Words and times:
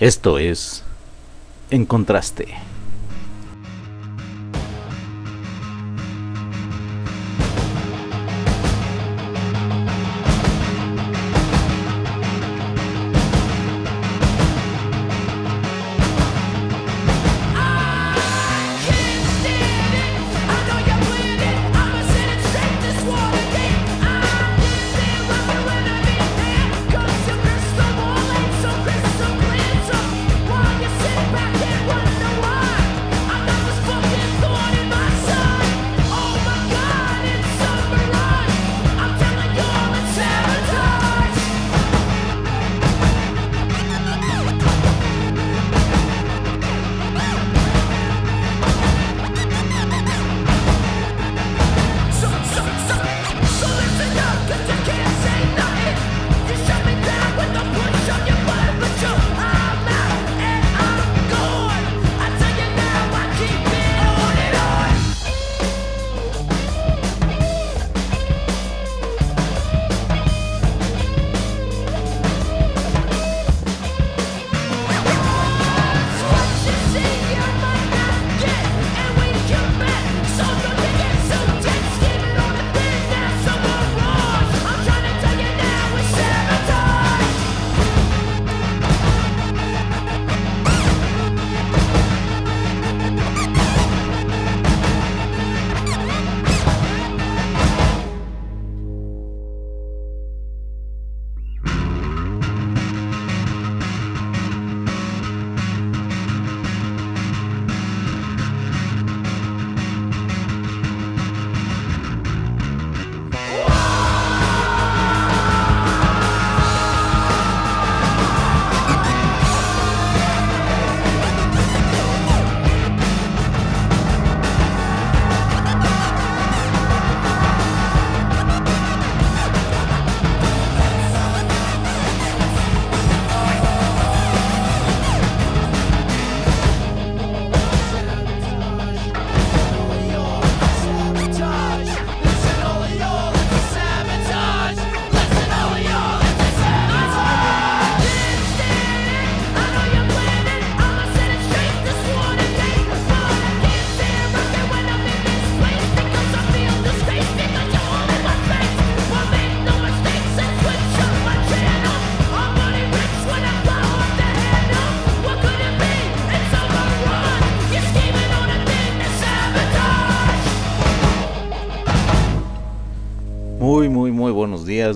Esto 0.00 0.38
es 0.38 0.82
En 1.68 1.84
Contraste. 1.84 2.46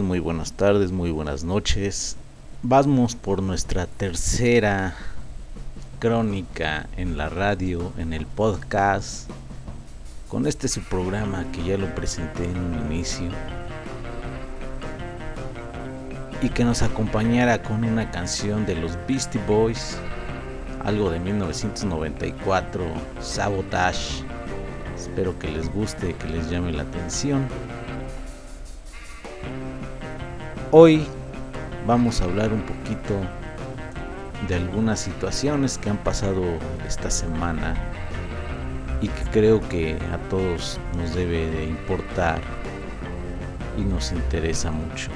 Muy 0.02 0.18
buenas 0.18 0.52
tardes, 0.52 0.92
muy 0.92 1.10
buenas 1.10 1.44
noches. 1.44 2.16
Vamos 2.62 3.14
por 3.14 3.42
nuestra 3.42 3.86
tercera 3.86 4.96
crónica 6.00 6.88
en 6.96 7.16
la 7.16 7.28
radio, 7.28 7.92
en 7.98 8.12
el 8.12 8.26
podcast, 8.26 9.30
con 10.28 10.46
este 10.46 10.68
su 10.68 10.82
programa 10.82 11.44
que 11.52 11.62
ya 11.62 11.78
lo 11.78 11.94
presenté 11.94 12.44
en 12.44 12.58
un 12.58 12.86
inicio. 12.86 13.28
Y 16.42 16.48
que 16.48 16.64
nos 16.64 16.82
acompañara 16.82 17.62
con 17.62 17.84
una 17.84 18.10
canción 18.10 18.66
de 18.66 18.74
los 18.74 18.98
Beastie 19.06 19.40
Boys, 19.46 19.96
algo 20.84 21.10
de 21.10 21.20
1994, 21.20 22.84
Sabotage. 23.20 24.24
Espero 24.96 25.38
que 25.38 25.50
les 25.50 25.72
guste, 25.72 26.14
que 26.14 26.28
les 26.28 26.50
llame 26.50 26.72
la 26.72 26.82
atención. 26.82 27.46
Hoy 30.76 31.06
vamos 31.86 32.20
a 32.20 32.24
hablar 32.24 32.52
un 32.52 32.62
poquito 32.62 33.14
de 34.48 34.56
algunas 34.56 34.98
situaciones 34.98 35.78
que 35.78 35.88
han 35.88 35.98
pasado 35.98 36.42
esta 36.84 37.10
semana 37.10 37.76
y 39.00 39.06
que 39.06 39.22
creo 39.30 39.60
que 39.68 39.96
a 40.12 40.18
todos 40.28 40.80
nos 40.96 41.14
debe 41.14 41.48
de 41.48 41.66
importar 41.66 42.40
y 43.78 43.82
nos 43.82 44.10
interesa 44.10 44.72
mucho. 44.72 45.12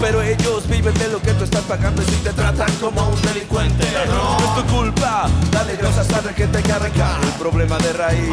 Pero 0.00 0.22
ellos 0.22 0.68
viven 0.68 0.94
de 0.94 1.08
lo 1.08 1.20
que 1.20 1.32
tú 1.32 1.44
estás 1.44 1.62
pagando 1.62 2.02
y 2.02 2.04
si 2.04 2.16
te 2.16 2.30
tratan 2.30 2.72
como 2.80 3.08
un 3.08 3.22
delincuente. 3.22 3.84
No 4.06 4.36
es 4.38 4.54
tu 4.54 4.74
culpa, 4.74 5.28
dale 5.50 5.76
Dios 5.76 5.94
saber 5.94 6.34
que 6.34 6.46
te 6.46 6.72
arrancar 6.72 7.20
el 7.22 7.32
problema 7.32 7.78
de 7.78 7.92
raíz. 7.92 8.30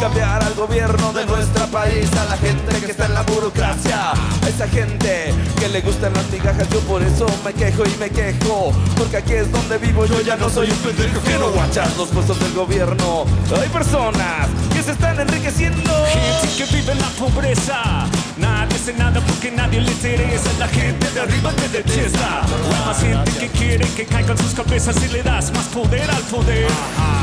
Cambiar 0.00 0.42
al 0.42 0.54
gobierno 0.54 1.12
de 1.12 1.24
nuestro 1.24 1.66
país 1.68 2.10
A 2.12 2.24
la 2.26 2.36
gente 2.36 2.80
que 2.80 2.90
está 2.90 3.06
en 3.06 3.14
la 3.14 3.22
burocracia. 3.22 4.12
A 4.12 4.48
esa 4.48 4.68
gente 4.68 5.34
que 5.58 5.68
le 5.68 5.80
gustan 5.80 6.12
las 6.14 6.30
migajas. 6.30 6.68
Yo 6.70 6.80
por 6.80 7.02
eso 7.02 7.26
me 7.44 7.52
quejo 7.52 7.84
y 7.84 7.96
me 7.98 8.10
quejo. 8.10 8.72
Porque 8.96 9.18
aquí 9.18 9.34
es 9.34 9.50
donde 9.50 9.78
vivo, 9.78 10.06
yo 10.06 10.20
ya 10.20 10.36
no 10.36 10.48
soy 10.48 10.70
un 10.70 10.78
pendejo 10.78 11.20
Que 11.22 11.38
no 11.38 11.50
guachas 11.50 11.96
los 11.96 12.08
puestos 12.08 12.38
del 12.40 12.52
gobierno. 12.52 13.24
Hay 13.60 13.68
personas 13.68 14.48
que 14.72 14.82
se 14.82 14.92
están 14.92 15.18
enriqueciendo. 15.20 15.92
Gente 16.06 16.56
que 16.56 16.76
vive 16.76 16.92
en 16.92 17.00
la 17.00 17.08
pobreza. 17.08 18.06
Nadie 18.38 18.75
hace 18.76 18.92
nada 18.92 19.20
porque 19.20 19.50
nadie 19.50 19.80
le 19.80 19.90
interesa. 19.90 20.50
La 20.58 20.68
gente 20.68 21.10
de 21.10 21.20
arriba 21.20 21.50
te 21.52 21.68
detesta. 21.68 22.42
Hay 22.42 22.84
más 22.86 23.00
gente 23.00 23.32
que 23.40 23.48
quiere 23.48 23.86
que 23.96 24.04
caigan 24.04 24.36
sus 24.38 24.52
cabezas 24.54 24.96
y 25.02 25.08
le 25.08 25.22
das 25.22 25.50
más 25.52 25.66
poder 25.66 26.08
al 26.10 26.22
poder. 26.24 26.68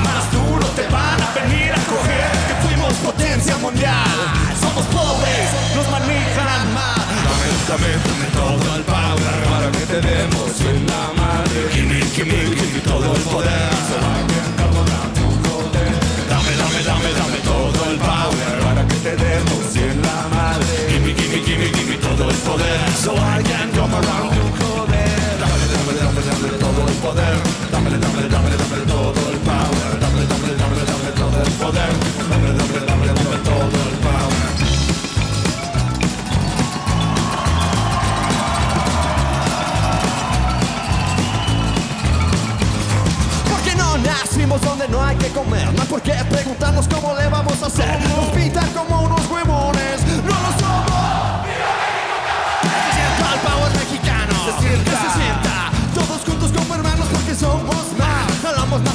Más 0.03 0.31
duro 0.31 0.65
te 0.75 0.83
van 0.87 1.21
a 1.21 1.29
venir 1.39 1.71
a 1.71 1.81
coger. 1.91 2.31
Que 2.47 2.55
fuimos 2.67 2.93
potencia 3.05 3.57
mundial. 3.57 4.17
Somos 4.59 4.85
pobres, 4.87 5.47
nos 5.75 5.89
manejan 5.89 6.73
mal. 6.73 6.93
Dame, 7.67 7.93
todo 8.33 8.75
el 8.75 8.83
power 8.83 9.35
para 9.49 9.71
que 9.71 9.85
te 9.85 10.01
demos 10.01 10.59
en 10.61 10.85
la 10.87 11.03
madre. 11.21 11.69
Gimme, 11.73 12.01
gimme, 12.13 12.55
gimme 12.55 12.79
todo 12.83 13.15
el 13.15 13.21
poder. 13.21 13.73
poder, 22.53 22.79
so 23.03 23.11
I 23.15 23.41
can 23.41 23.67
go 23.73 23.83
around. 23.85 24.33
Dámele, 25.41 25.67
dámele, 25.73 25.99
dámele, 26.05 26.29
dámele 26.29 26.57
todo 26.63 26.81
el 26.87 26.97
poder. 27.05 27.35
Dámele, 27.71 27.97
dámele, 27.97 28.29
dámele, 28.29 28.57
dámele 28.61 28.85
todo 28.85 29.21
el 29.31 29.39
power. 29.49 29.91
Dámele, 30.03 30.25
dámele, 30.31 30.55
dámele, 30.61 31.11
todo 31.21 31.39
el 31.45 31.51
poder. 31.61 31.91
Dámele, 32.29 32.53
dámele, 32.59 32.85
dámele, 32.89 33.13
dámele 33.13 33.39
todo 33.49 33.77
el 33.89 33.97
power. 34.05 34.43
nacimos 44.03 44.59
donde 44.61 44.87
no 44.89 45.01
hay 45.01 45.15
que 45.17 45.29
comer. 45.29 45.71
No 45.73 45.81
hay 45.81 45.87
por 45.87 46.01
preguntarnos 46.01 46.87
cómo 46.87 47.15
le 47.15 47.27
vamos 47.29 47.61
a 47.63 47.67
hacer. 47.67 47.99
Nos 48.09 48.25
pintan 48.35 48.69
como 48.73 49.03
unos 49.03 49.21
huevones. 49.29 50.22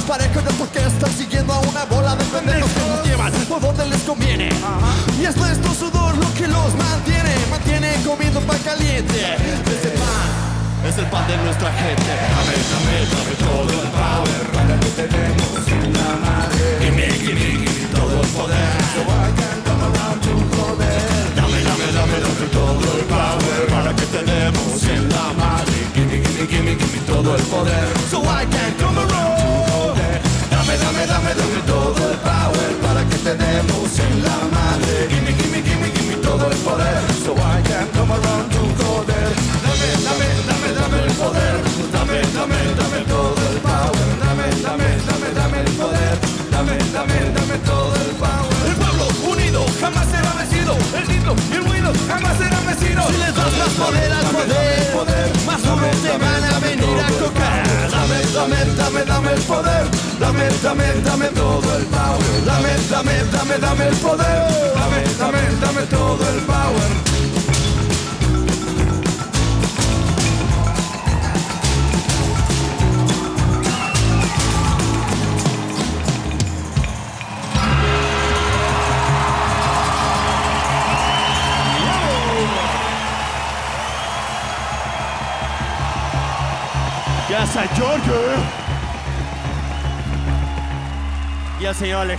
parejos 0.09 0.43
no 0.43 0.49
porque 0.57 0.79
están 0.79 1.13
siguiendo 1.13 1.53
a 1.53 1.59
una 1.59 1.85
bola 1.85 2.15
de 2.15 2.25
pendejos 2.25 2.71
que 2.71 2.89
nos 2.89 3.05
llevan 3.05 3.31
por 3.47 3.61
donde 3.61 3.85
les 3.85 4.01
conviene. 4.01 4.49
Y 5.21 5.25
es 5.25 5.37
nuestro 5.37 5.71
sudor 5.71 6.17
lo 6.17 6.33
que 6.33 6.47
los 6.47 6.73
mantiene, 6.73 7.35
mantiene 7.51 7.93
comiendo 8.03 8.41
pan 8.41 8.57
caliente. 8.65 9.13
Ese 9.13 9.89
pan 10.01 10.89
es 10.89 10.97
el 10.97 11.05
pan 11.05 11.27
de 11.27 11.37
nuestra 11.37 11.71
gente. 11.73 12.11
Amén, 12.41 12.63
amén, 12.79 13.07
amén. 13.21 13.48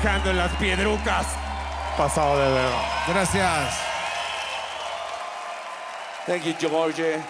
dejando 0.03 0.31
en 0.31 0.39
las 0.39 0.51
piedrucas. 0.57 1.27
Pasado 1.97 2.39
de 2.39 2.53
verdad. 2.53 2.83
Gracias. 3.09 3.79
Thank 6.27 6.45
you, 6.45 6.55
George. 6.59 7.21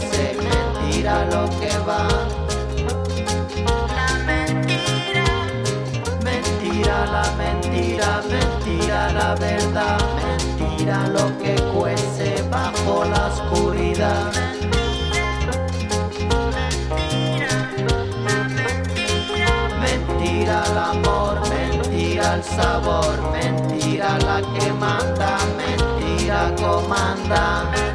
hace 0.00 0.36
mentira 0.36 1.24
lo 1.26 1.48
que 1.60 1.78
va. 1.86 2.08
La 3.96 4.08
mentira, 4.24 5.26
mentira, 6.24 7.06
la 7.06 7.24
mentira, 7.36 8.22
mentira, 8.28 9.12
la 9.12 9.34
verdad, 9.34 9.98
mentira 10.16 11.06
lo 11.08 11.26
que 11.38 11.54
cuece 11.74 12.42
bajo 12.50 13.04
la 13.04 13.26
oscuridad. 13.26 14.32
mentira, 14.32 14.78
Mentira 19.80 20.62
el 20.70 20.78
amor, 20.78 21.40
mentira 21.48 22.34
el 22.34 22.44
sabor, 22.44 23.16
mentira 23.32 24.18
la 24.18 24.40
que 24.58 24.72
manda, 24.72 25.38
mentira 25.56 26.54
comanda. 26.56 27.89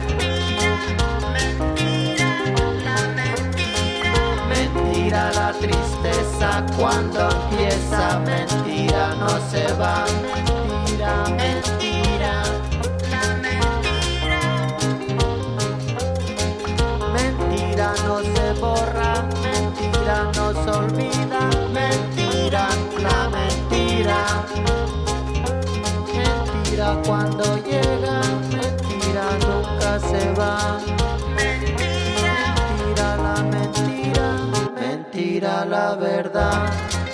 tristeza 5.59 6.65
cuando 6.77 7.29
empieza 7.29 8.19
mentira 8.19 9.15
no 9.19 9.29
se 9.49 9.71
va. 9.73 10.05
Mentira 10.21 11.13
mentira 11.29 12.43
la 13.11 13.23
mentira 13.45 14.41
mentira 17.13 17.93
no 18.05 18.15
se 18.21 18.53
borra. 18.59 19.13
Mentira 19.43 20.17
no 20.35 20.53
se 20.53 20.69
olvida. 20.69 21.39
Mentira 21.73 22.67
la 23.01 23.29
mentira. 23.29 24.19
Mentira 26.13 26.87
cuando 27.05 27.43
llega. 27.57 28.21
Mentira 28.49 29.25
nunca 29.45 29.99
se 29.99 30.31
va. 30.33 30.79
dirá 35.35 35.65
la 35.65 35.95
verdad. 35.95 37.04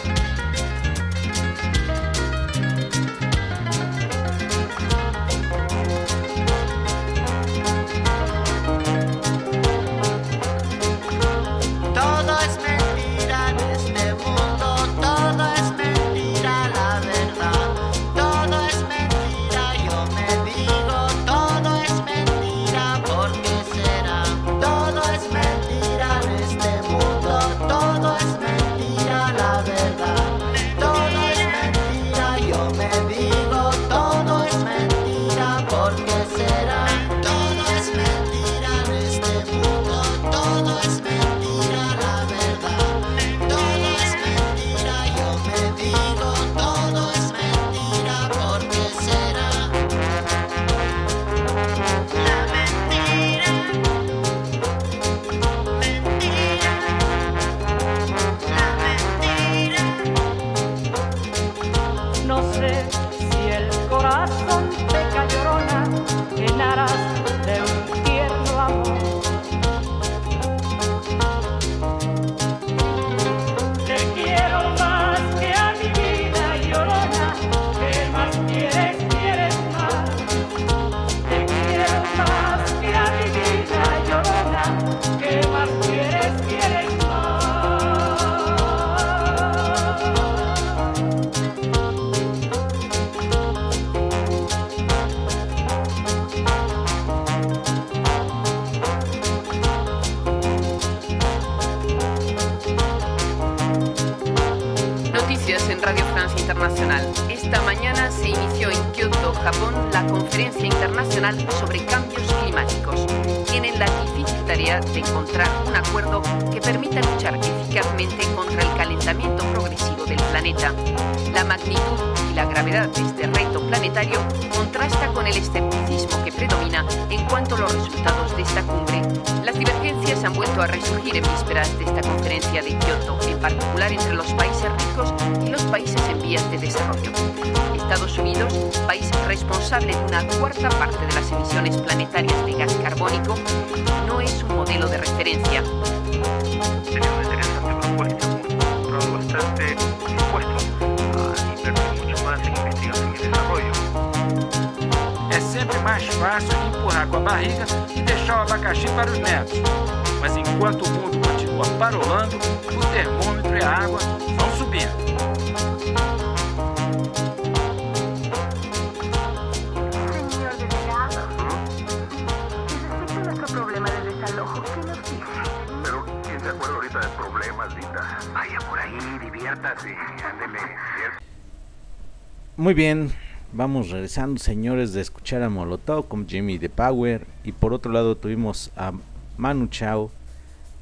Muy 182.58 182.74
bien, 182.74 183.12
vamos 183.54 183.90
regresando, 183.90 184.40
señores, 184.40 184.94
de 184.94 185.02
escuchar 185.02 185.44
a 185.44 185.50
Molotov 185.50 186.08
con 186.08 186.28
Jimmy 186.28 186.60
the 186.60 186.70
Power. 186.70 187.26
Y 187.44 187.52
por 187.52 187.74
otro 187.74 187.92
lado 187.92 188.18
tuvimos 188.18 188.72
a 188.76 188.94
Manu 189.38 189.68
Chao 189.68 190.12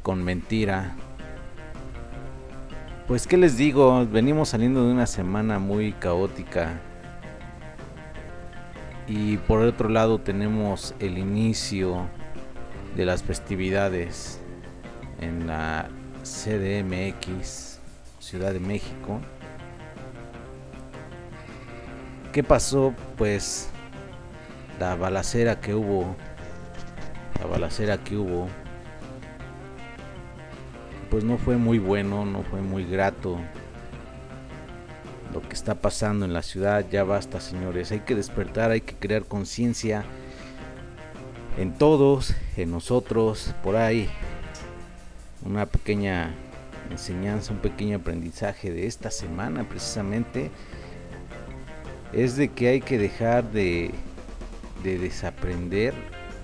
con 0.02 0.24
Mentira. 0.24 0.96
Pues, 3.08 3.28
¿qué 3.28 3.38
les 3.38 3.58
digo? 3.58 4.06
Venimos 4.06 4.50
saliendo 4.50 4.86
de 4.86 4.94
una 4.94 5.08
semana 5.08 5.60
muy 5.60 5.94
caótica. 5.94 6.80
Y 9.08 9.38
por 9.38 9.62
otro 9.62 9.90
lado 9.90 10.20
tenemos 10.20 10.94
el 11.00 11.18
inicio 11.18 12.08
de 12.96 13.06
las 13.06 13.24
festividades 13.24 14.40
en 15.20 15.48
la 15.48 15.90
CDMX, 16.24 17.69
Ciudad 18.30 18.54
de 18.54 18.60
México. 18.60 19.20
¿Qué 22.32 22.44
pasó? 22.44 22.94
Pues 23.18 23.72
la 24.80 24.96
balacera 24.96 25.60
que 25.60 25.74
hubo, 25.74 26.16
la 27.40 27.48
balacera 27.48 27.98
que 27.98 28.16
hubo, 28.18 28.48
pues 31.10 31.24
no 31.24 31.40
fue 31.40 31.58
muy 31.58 31.80
bueno, 31.80 32.24
no 32.24 32.44
fue 32.44 32.62
muy 32.62 32.86
grato. 32.86 33.40
Lo 35.34 35.42
que 35.42 35.56
está 35.56 35.74
pasando 35.74 36.24
en 36.24 36.34
la 36.34 36.44
ciudad, 36.44 36.86
ya 36.88 37.04
basta 37.04 37.40
señores, 37.42 37.92
hay 37.92 38.02
que 38.02 38.14
despertar, 38.14 38.70
hay 38.70 38.82
que 38.82 38.94
crear 38.94 39.24
conciencia 39.24 40.04
en 41.58 41.74
todos, 41.74 42.36
en 42.58 42.70
nosotros, 42.70 43.56
por 43.64 43.76
ahí. 43.76 44.08
Una 45.44 45.66
pequeña 45.66 46.36
enseñanza, 46.90 47.54
un 47.54 47.60
pequeño 47.60 47.98
aprendizaje 47.98 48.72
de 48.72 48.88
esta 48.88 49.12
semana 49.12 49.68
precisamente 49.68 50.52
es 52.14 52.36
de 52.36 52.50
que 52.50 52.70
hay 52.70 52.82
que 52.82 52.98
dejar 52.98 53.52
de, 53.52 53.92
de 54.84 54.98
desaprender 54.98 55.94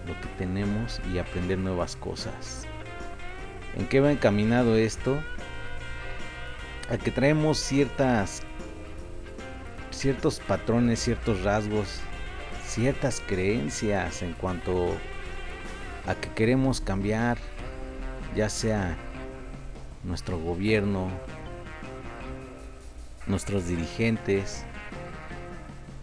lo 0.07 0.13
que 0.21 0.27
tenemos 0.37 1.01
y 1.11 1.17
aprender 1.17 1.57
nuevas 1.57 1.95
cosas. 1.95 2.63
¿En 3.75 3.87
qué 3.87 3.99
va 3.99 4.11
encaminado 4.11 4.75
esto? 4.75 5.19
A 6.89 6.97
que 6.97 7.11
traemos 7.11 7.57
ciertas 7.57 8.43
ciertos 9.95 10.39
patrones, 10.39 10.99
ciertos 10.99 11.43
rasgos, 11.43 11.99
ciertas 12.65 13.21
creencias 13.25 14.21
en 14.21 14.33
cuanto 14.33 14.95
a 16.05 16.15
que 16.15 16.29
queremos 16.29 16.81
cambiar, 16.81 17.37
ya 18.35 18.49
sea 18.49 18.97
nuestro 20.05 20.39
gobierno, 20.39 21.09
nuestros 23.27 23.67
dirigentes, 23.67 24.63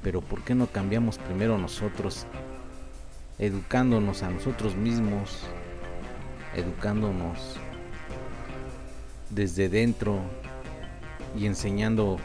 pero 0.03 0.21
¿por 0.21 0.43
qué 0.43 0.55
no 0.55 0.67
cambiamos 0.67 1.19
primero 1.19 1.57
nosotros, 1.57 2.27
educándonos 3.39 4.23
a 4.23 4.31
nosotros 4.31 4.75
mismos, 4.75 5.45
educándonos 6.55 7.57
desde 9.31 9.69
dentro 9.69 10.19
y 11.39 11.47
enseñando 11.47 12.19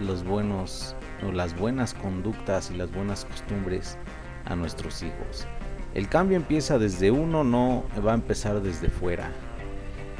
los 0.00 0.24
buenos 0.24 0.94
o 1.26 1.32
las 1.32 1.58
buenas 1.58 1.94
conductas 1.94 2.70
y 2.70 2.76
las 2.76 2.92
buenas 2.92 3.24
costumbres 3.24 3.98
a 4.44 4.54
nuestros 4.54 5.02
hijos? 5.02 5.46
El 5.94 6.08
cambio 6.08 6.36
empieza 6.36 6.78
desde 6.78 7.10
uno, 7.10 7.42
no 7.44 7.84
va 8.04 8.12
a 8.12 8.14
empezar 8.14 8.60
desde 8.62 8.88
fuera. 8.88 9.30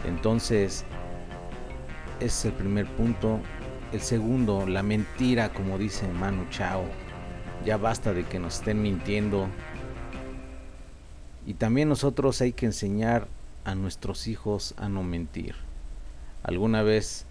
Entonces, 0.07 0.85
ese 2.21 2.27
es 2.27 2.45
el 2.47 2.53
primer 2.53 2.87
punto. 2.87 3.41
El 3.93 4.01
segundo, 4.01 4.67
la 4.67 4.83
mentira, 4.83 5.53
como 5.53 5.79
dice 5.79 6.09
Manu 6.09 6.47
Chao. 6.51 6.85
Ya 7.65 7.77
basta 7.77 8.13
de 8.13 8.25
que 8.25 8.39
nos 8.39 8.57
estén 8.57 8.83
mintiendo. 8.83 9.49
Y 11.47 11.55
también 11.55 11.89
nosotros 11.89 12.41
hay 12.41 12.53
que 12.53 12.67
enseñar 12.67 13.29
a 13.65 13.75
nuestros 13.75 14.27
hijos 14.27 14.75
a 14.77 14.89
no 14.89 15.03
mentir. 15.03 15.55
Alguna 16.43 16.83
vez 16.83 17.25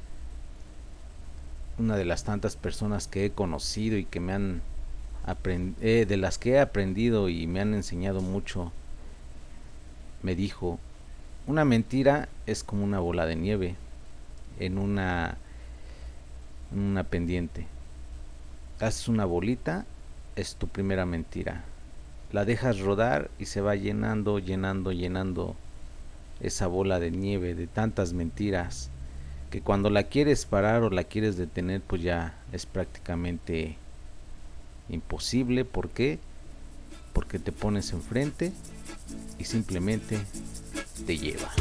una 1.77 1.95
de 1.95 2.05
las 2.05 2.23
tantas 2.23 2.55
personas 2.55 3.07
que 3.07 3.25
he 3.25 3.31
conocido 3.31 3.97
y 3.97 4.05
que 4.05 4.19
me 4.19 4.33
han 4.33 4.61
eh, 5.81 6.05
de 6.07 6.17
las 6.17 6.37
que 6.37 6.51
he 6.51 6.59
aprendido 6.59 7.29
y 7.29 7.47
me 7.47 7.61
han 7.61 7.73
enseñado 7.73 8.21
mucho 8.21 8.73
me 10.21 10.35
dijo 10.35 10.79
una 11.47 11.63
mentira 11.63 12.27
es 12.45 12.63
como 12.63 12.83
una 12.83 12.99
bola 12.99 13.25
de 13.25 13.37
nieve 13.37 13.75
en 14.59 14.77
una 14.77 15.37
una 16.75 17.03
pendiente 17.03 17.67
haces 18.79 19.07
una 19.07 19.25
bolita 19.25 19.85
es 20.35 20.55
tu 20.55 20.67
primera 20.67 21.05
mentira 21.05 21.63
la 22.31 22.45
dejas 22.45 22.79
rodar 22.79 23.29
y 23.39 23.45
se 23.45 23.61
va 23.61 23.75
llenando 23.75 24.39
llenando 24.39 24.91
llenando 24.91 25.55
esa 26.39 26.67
bola 26.67 26.99
de 26.99 27.11
nieve 27.11 27.53
de 27.55 27.67
tantas 27.67 28.13
mentiras 28.13 28.89
que 29.51 29.61
cuando 29.61 29.91
la 29.91 30.03
quieres 30.03 30.45
parar 30.45 30.81
o 30.81 30.89
la 30.89 31.03
quieres 31.03 31.37
detener 31.37 31.81
pues 31.81 32.01
ya 32.01 32.33
es 32.51 32.65
prácticamente 32.65 33.77
imposible. 34.89 35.65
¿Por 35.65 35.89
qué? 35.89 36.19
Porque 37.13 37.39
te 37.39 37.51
pones 37.51 37.91
enfrente 37.91 38.51
y 39.37 39.43
simplemente 39.43 40.19
te 41.05 41.17
lleva. 41.17 41.51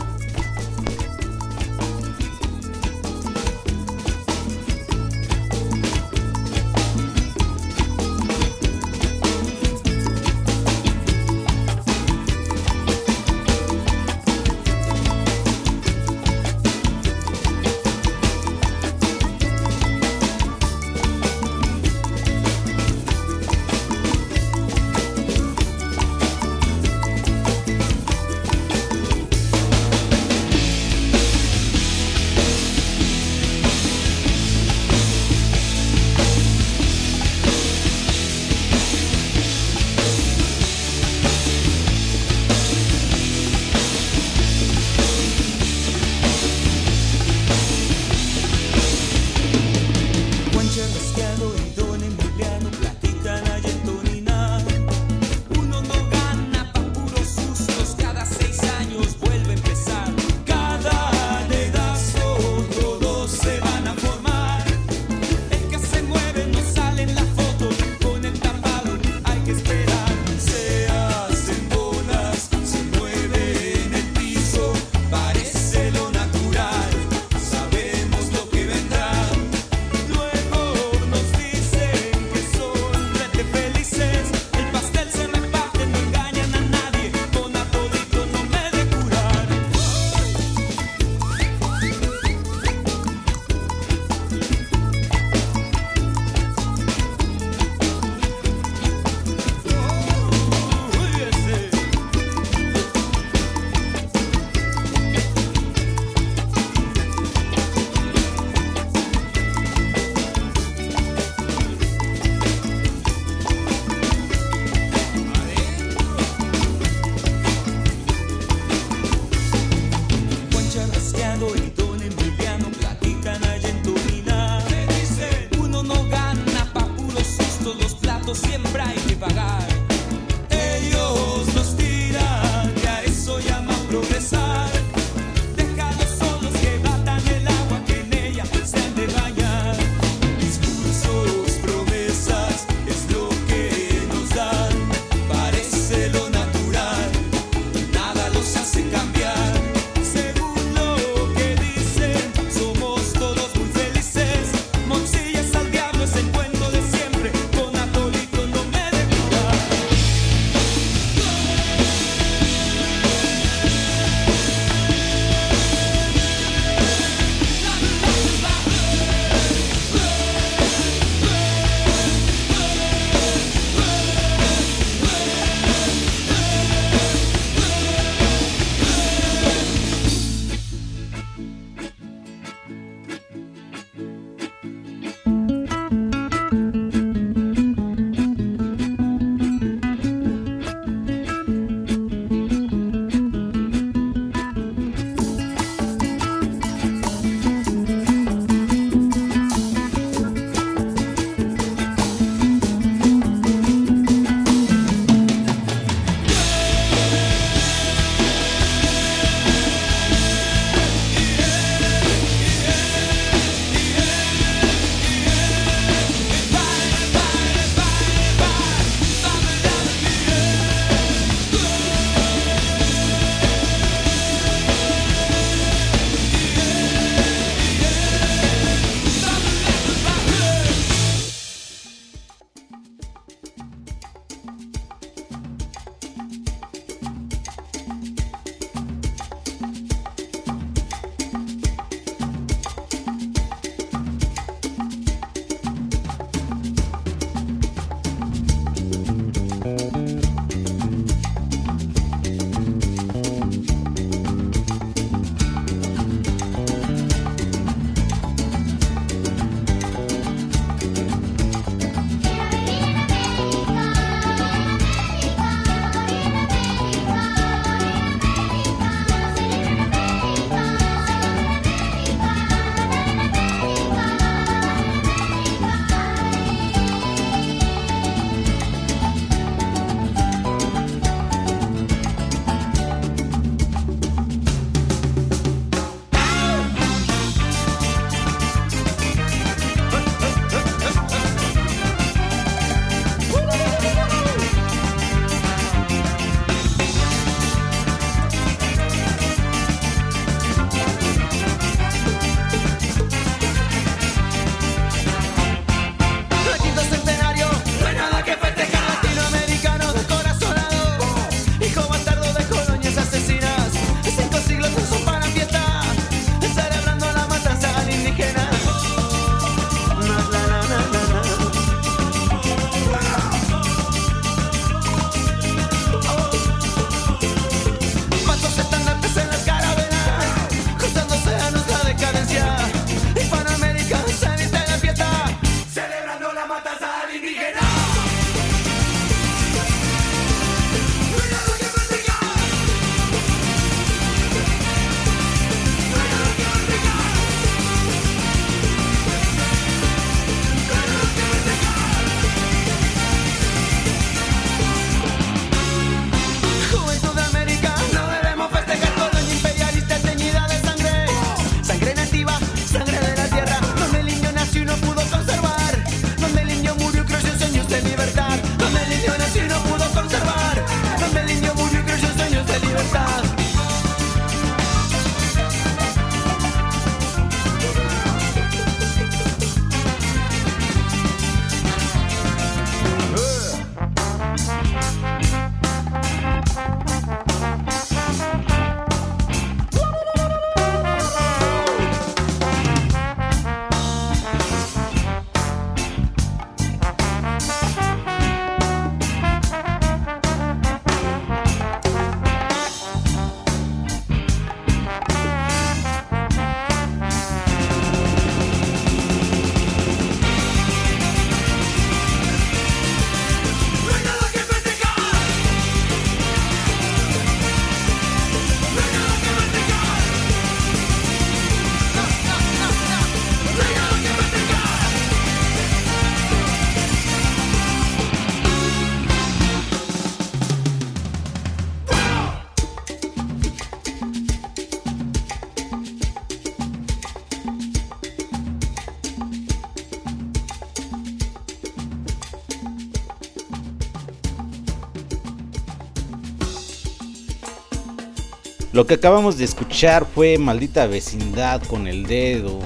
Lo 448.83 448.89
que 448.89 448.95
acabamos 448.95 449.39
de 449.39 449.45
escuchar 449.45 450.05
fue 450.13 450.39
Maldita 450.39 450.89
Vecindad 450.89 451.63
con 451.63 451.87
el 451.87 452.05
dedo 452.05 452.59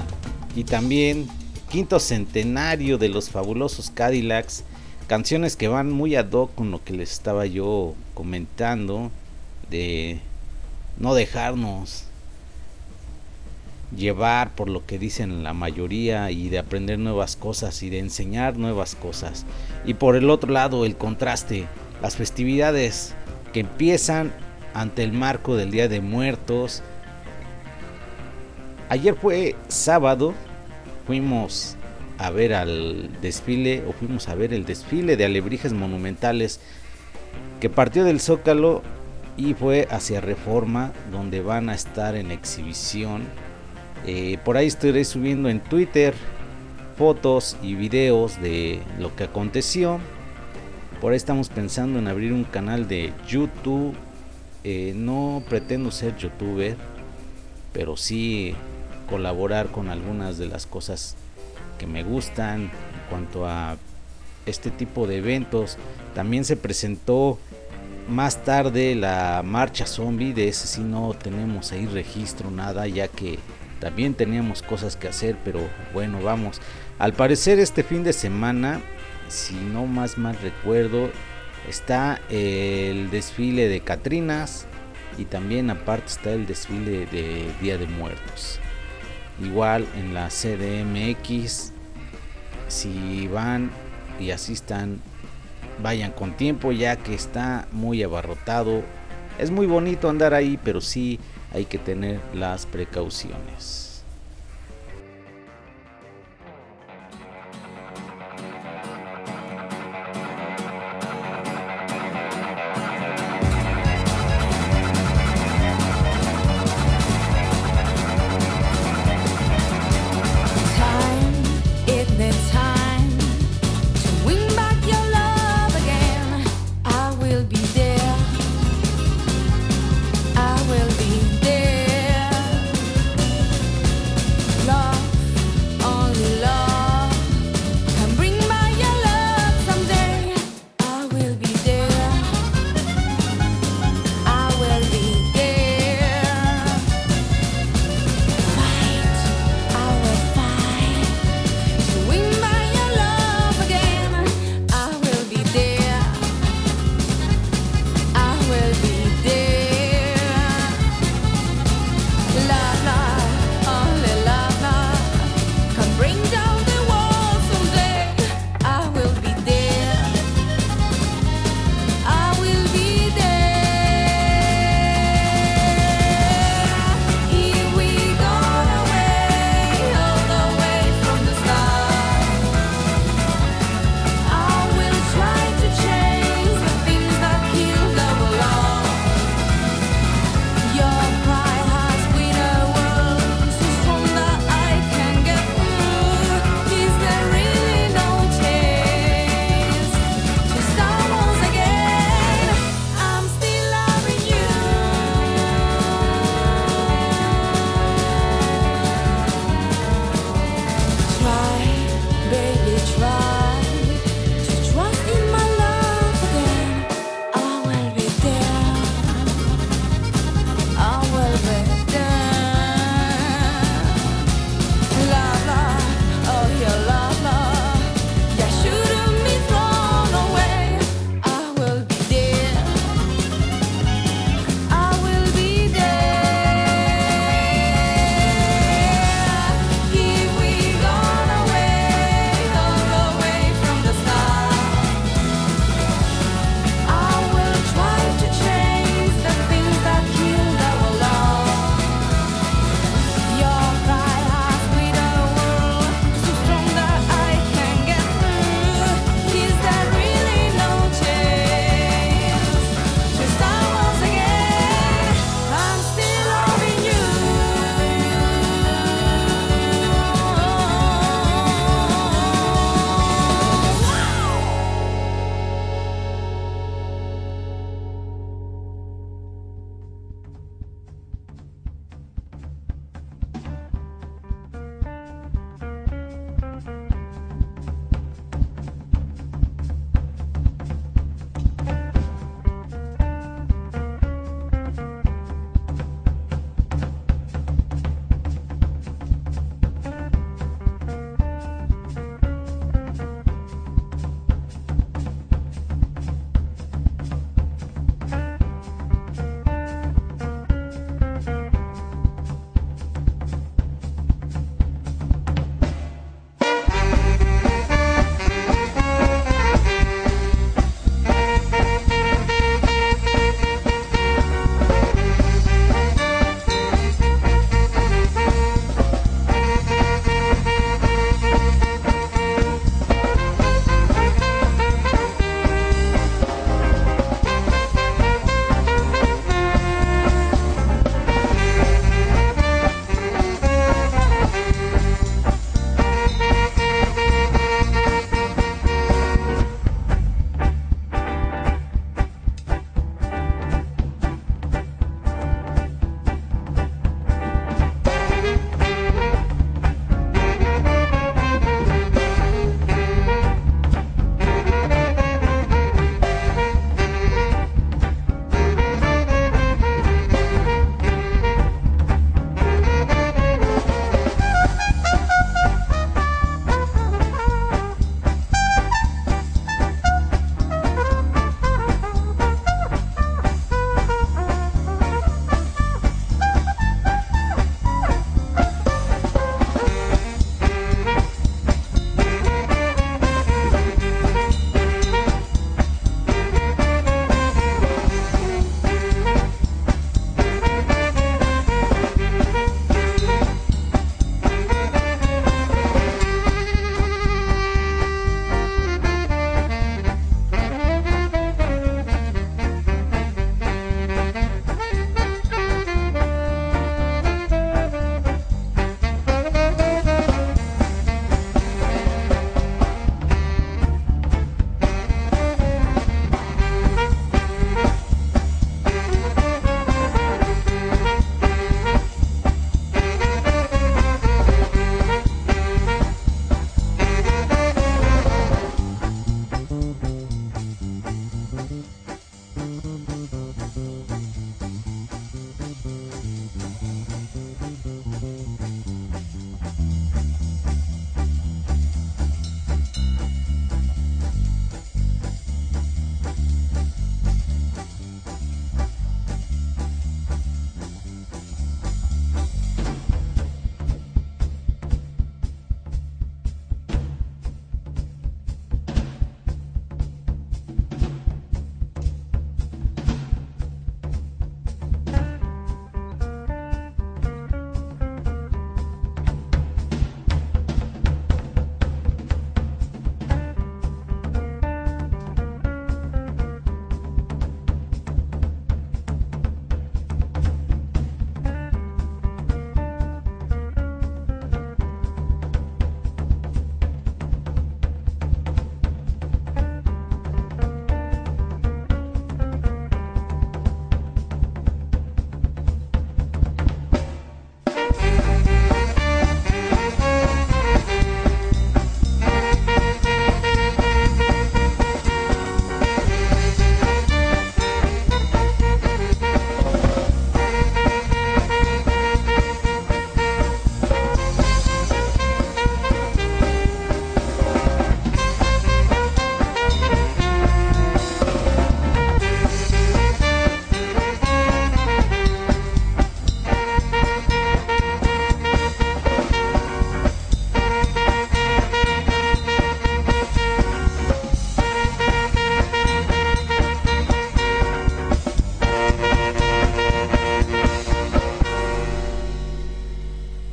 y 0.55 0.63
también 0.63 1.27
Quinto 1.69 1.99
Centenario 1.99 2.97
de 2.97 3.07
los 3.07 3.29
Fabulosos 3.29 3.91
Cadillacs, 3.91 4.63
canciones 5.05 5.55
que 5.55 5.67
van 5.67 5.91
muy 5.91 6.15
ad 6.15 6.31
hoc 6.31 6.55
con 6.55 6.71
lo 6.71 6.83
que 6.83 6.93
les 6.93 7.11
estaba 7.11 7.45
yo 7.45 7.93
comentando 8.15 9.11
de 9.69 10.19
no 10.97 11.13
dejarnos 11.13 12.05
llevar 13.95 14.55
por 14.55 14.69
lo 14.69 14.87
que 14.87 14.97
dicen 14.97 15.43
la 15.43 15.53
mayoría 15.53 16.31
y 16.31 16.49
de 16.49 16.57
aprender 16.57 16.97
nuevas 16.97 17.35
cosas 17.35 17.83
y 17.83 17.91
de 17.91 17.99
enseñar 17.99 18.57
nuevas 18.57 18.95
cosas. 18.95 19.45
Y 19.85 19.93
por 19.93 20.15
el 20.15 20.31
otro 20.31 20.51
lado, 20.51 20.83
el 20.83 20.97
contraste, 20.97 21.67
las 22.01 22.15
festividades 22.15 23.13
que 23.53 23.59
empiezan 23.59 24.33
ante 24.73 25.03
el 25.03 25.13
marco 25.13 25.55
del 25.55 25.71
Día 25.71 25.87
de 25.87 26.01
Muertos. 26.01 26.83
Ayer 28.89 29.15
fue 29.15 29.55
sábado, 29.67 30.33
fuimos 31.05 31.75
a 32.17 32.29
ver 32.31 32.53
al 32.53 33.09
desfile 33.21 33.83
o 33.87 33.93
fuimos 33.93 34.29
a 34.29 34.35
ver 34.35 34.53
el 34.53 34.65
desfile 34.65 35.17
de 35.17 35.25
alebrijes 35.25 35.73
monumentales 35.73 36.59
que 37.59 37.69
partió 37.69 38.03
del 38.03 38.19
Zócalo 38.19 38.81
y 39.35 39.53
fue 39.53 39.87
hacia 39.91 40.21
Reforma 40.21 40.93
donde 41.11 41.41
van 41.41 41.69
a 41.69 41.75
estar 41.75 42.15
en 42.15 42.31
exhibición 42.31 43.23
eh, 44.05 44.37
por 44.43 44.57
ahí 44.57 44.67
estaré 44.67 45.03
subiendo 45.03 45.49
en 45.49 45.59
Twitter 45.59 46.13
fotos 46.97 47.57
y 47.61 47.75
videos 47.75 48.41
de 48.41 48.79
lo 48.99 49.15
que 49.15 49.25
aconteció. 49.25 49.99
Por 51.01 51.11
ahí 51.11 51.17
estamos 51.17 51.49
pensando 51.49 51.99
en 51.99 52.07
abrir 52.07 52.33
un 52.33 52.43
canal 52.43 52.87
de 52.87 53.13
YouTube. 53.27 53.95
Eh, 54.69 54.91
no 54.93 55.41
pretendo 55.47 55.91
ser 55.91 56.17
youtuber, 56.17 56.75
pero 57.71 57.95
sí 57.95 58.53
colaborar 59.09 59.67
con 59.67 59.87
algunas 59.87 60.37
de 60.37 60.47
las 60.47 60.65
cosas 60.65 61.15
que 61.79 61.87
me 61.87 62.03
gustan 62.03 62.63
en 62.63 62.69
cuanto 63.09 63.47
a 63.47 63.77
este 64.45 64.69
tipo 64.69 65.07
de 65.07 65.19
eventos. 65.19 65.77
También 66.13 66.43
se 66.43 66.57
presentó 66.57 67.39
más 68.09 68.43
tarde 68.43 68.93
la 68.95 69.41
marcha 69.41 69.85
zombie, 69.85 70.33
de 70.33 70.49
ese 70.49 70.67
sí 70.67 70.81
no 70.81 71.13
tenemos 71.13 71.71
ahí 71.71 71.85
registro, 71.85 72.51
nada, 72.51 72.87
ya 72.87 73.07
que 73.07 73.39
también 73.79 74.15
teníamos 74.15 74.63
cosas 74.63 74.97
que 74.97 75.07
hacer, 75.07 75.37
pero 75.45 75.61
bueno, 75.93 76.21
vamos. 76.21 76.59
Al 76.99 77.13
parecer 77.13 77.57
este 77.59 77.83
fin 77.83 78.03
de 78.03 78.11
semana, 78.11 78.81
si 79.29 79.55
no 79.55 79.85
más 79.85 80.17
mal 80.17 80.37
recuerdo, 80.43 81.09
está 81.67 82.21
el 82.29 83.09
desfile 83.09 83.67
de 83.69 83.81
Catrinas 83.81 84.65
y 85.17 85.25
también 85.25 85.69
aparte 85.69 86.07
está 86.07 86.31
el 86.31 86.45
desfile 86.45 87.05
de 87.07 87.45
Día 87.61 87.77
de 87.77 87.87
Muertos. 87.87 88.59
Igual 89.41 89.87
en 89.97 90.13
la 90.13 90.29
CDMX, 90.29 91.71
si 92.67 93.27
van 93.27 93.71
y 94.19 94.31
asistan, 94.31 95.01
vayan 95.81 96.11
con 96.11 96.33
tiempo 96.33 96.71
ya 96.71 96.95
que 96.97 97.13
está 97.13 97.67
muy 97.71 98.03
abarrotado. 98.03 98.83
Es 99.37 99.51
muy 99.51 99.67
bonito 99.67 100.09
andar 100.09 100.33
ahí, 100.33 100.59
pero 100.63 100.81
sí 100.81 101.19
hay 101.53 101.65
que 101.65 101.77
tener 101.77 102.19
las 102.33 102.65
precauciones. 102.65 103.86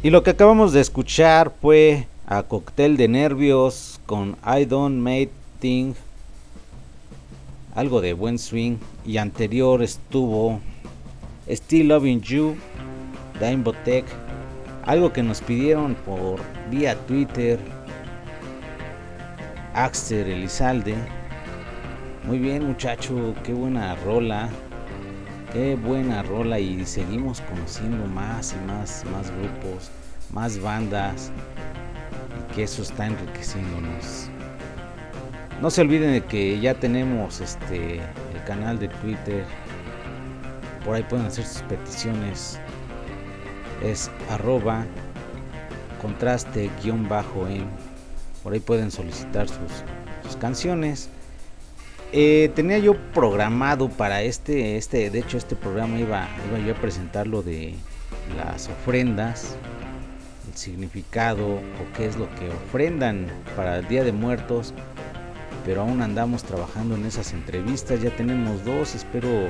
Y 0.05 0.11
lo 0.11 0.23
que 0.23 0.33
acabamos 0.33 0.75
de 0.75 0.83
escuchar 0.83 1.51
fue 1.63 2.07
a 2.27 2.43
Cóctel 2.43 2.99
de 2.99 3.09
Nervios 3.09 3.99
con 4.05 4.37
I 4.45 4.67
Don't 4.67 4.99
Make 4.99 5.31
Thing, 5.61 5.95
algo 7.75 8.03
de 8.03 8.13
buen 8.13 8.39
swing. 8.39 8.77
Y 9.07 9.17
anterior 9.17 9.83
estuvo 9.83 10.61
Still 11.49 11.89
Loving 11.89 12.21
You, 12.21 12.55
Dimebotech, 13.41 14.05
algo 14.85 15.11
que 15.11 15.23
nos 15.23 15.41
pidieron 15.41 15.95
por 15.95 16.39
vía 16.71 16.97
Twitter. 17.07 17.59
Axter 19.73 20.29
Elizalde. 20.29 20.97
Muy 22.25 22.41
bien 22.41 22.67
muchacho, 22.67 23.35
qué 23.43 23.55
buena 23.55 23.97
rola. 24.05 24.51
Qué 25.55 25.77
buena 25.77 26.25
rola 26.25 26.59
y 26.59 26.85
seguimos 26.85 27.41
conociendo 27.43 28.09
más 28.09 28.57
y 28.61 28.67
más, 28.67 29.05
más 29.13 29.31
grupos, 29.31 29.89
más 30.33 30.61
bandas 30.61 31.31
y 32.51 32.55
que 32.57 32.65
eso 32.65 32.83
está 32.83 33.07
enriqueciéndonos. 33.07 34.31
No 35.63 35.71
se 35.71 35.83
olviden 35.83 36.11
de 36.11 36.25
que 36.25 36.59
ya 36.59 36.75
tenemos 36.75 37.41
este 37.41 38.01
el 38.01 38.45
canal 38.45 38.81
de 38.81 38.89
Twitter. 38.89 39.45
Por 40.85 40.97
ahí 40.97 41.05
pueden 41.05 41.27
hacer 41.27 41.45
sus 41.47 41.63
peticiones. 41.63 42.59
Es 43.81 44.11
arroba 44.31 44.85
contraste 46.03 46.69
guion 46.83 47.09
bajo 47.09 47.47
en. 47.47 47.69
Por 48.43 48.55
ahí 48.55 48.61
pueden 48.61 48.91
solicitar 48.91 49.47
sus 49.49 50.37
canciones. 50.41 51.11
Eh, 52.13 52.51
tenía 52.55 52.79
yo 52.79 52.95
programado 53.13 53.89
para 53.89 54.23
este, 54.23 54.77
este, 54.77 55.11
de 55.11 55.19
hecho 55.19 55.37
este 55.37 55.57
programa 55.57 55.99
iba, 55.99 56.29
iba 56.49 56.65
yo 56.65 56.75
a 56.75 56.77
presentar 56.77 57.27
lo 57.27 57.43
de 57.43 57.75
las 58.37 58.69
ofrendas, 58.69 59.57
el 60.49 60.57
significado 60.57 61.47
o 61.55 61.97
qué 61.97 62.07
es 62.07 62.17
lo 62.17 62.33
que 62.37 62.49
ofrendan 62.49 63.27
para 63.57 63.79
el 63.79 63.89
Día 63.89 64.05
de 64.05 64.13
Muertos, 64.13 64.75
pero 65.65 65.83
aún 65.83 66.03
andamos 66.03 66.45
trabajando 66.45 66.95
en 66.95 67.05
esas 67.05 67.33
entrevistas, 67.33 68.01
ya 68.01 68.11
tenemos 68.11 68.65
dos, 68.65 68.95
espero 68.95 69.49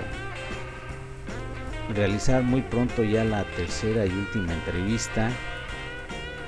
realizar 1.95 2.43
muy 2.43 2.63
pronto 2.63 3.05
ya 3.05 3.25
la 3.25 3.45
tercera 3.57 4.07
y 4.07 4.11
última 4.11 4.55
entrevista 4.55 5.31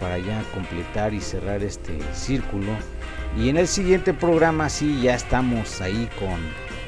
para 0.01 0.19
ya 0.19 0.43
completar 0.55 1.15
y 1.15 1.21
cerrar 1.21 1.63
este 1.63 1.99
círculo. 2.13 2.73
Y 3.39 3.51
en 3.51 3.59
el 3.59 3.69
siguiente 3.69 4.15
programa 4.15 4.71
sí 4.71 5.03
ya 5.03 5.15
estamos 5.15 5.83
ahí 5.83 6.09
con 6.19 6.41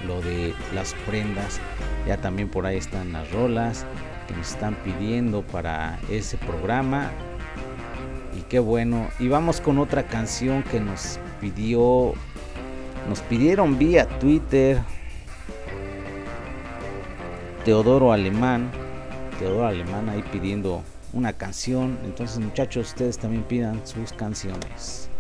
lo 0.08 0.22
de 0.22 0.54
las 0.74 0.94
prendas. 1.06 1.61
Ya 2.06 2.16
también 2.16 2.48
por 2.48 2.64
ahí 2.64 2.78
están 2.78 3.12
las 3.12 3.30
rolas 3.32 3.84
que 4.26 4.34
nos 4.34 4.52
están 4.52 4.74
pidiendo 4.76 5.42
para 5.42 5.98
ese 6.11 6.38
programa. 6.38 7.11
Y 8.34 8.42
qué 8.42 8.61
bueno. 8.61 9.08
Y 9.18 9.28
vamos 9.28 9.61
con 9.61 9.78
otra 9.78 10.06
canción 10.06 10.62
que 10.62 10.80
nos 10.80 11.20
pidió. 11.38 12.14
Nos 13.11 13.20
pidieron 13.20 13.78
vía 13.78 14.06
Twitter. 14.18 14.80
Teodoro 17.66 18.11
Alemán. 18.11 18.70
Teodoro 19.38 19.66
Alemán 19.66 20.08
ahí 20.08 20.24
pidiendo 20.32 20.82
una 21.12 21.34
canción. 21.34 21.98
Entonces 22.04 22.38
muchachos, 22.38 22.88
ustedes 22.88 23.18
también 23.18 23.42
pidan 23.44 23.87
sus 23.87 24.14
canciones. 24.14 25.11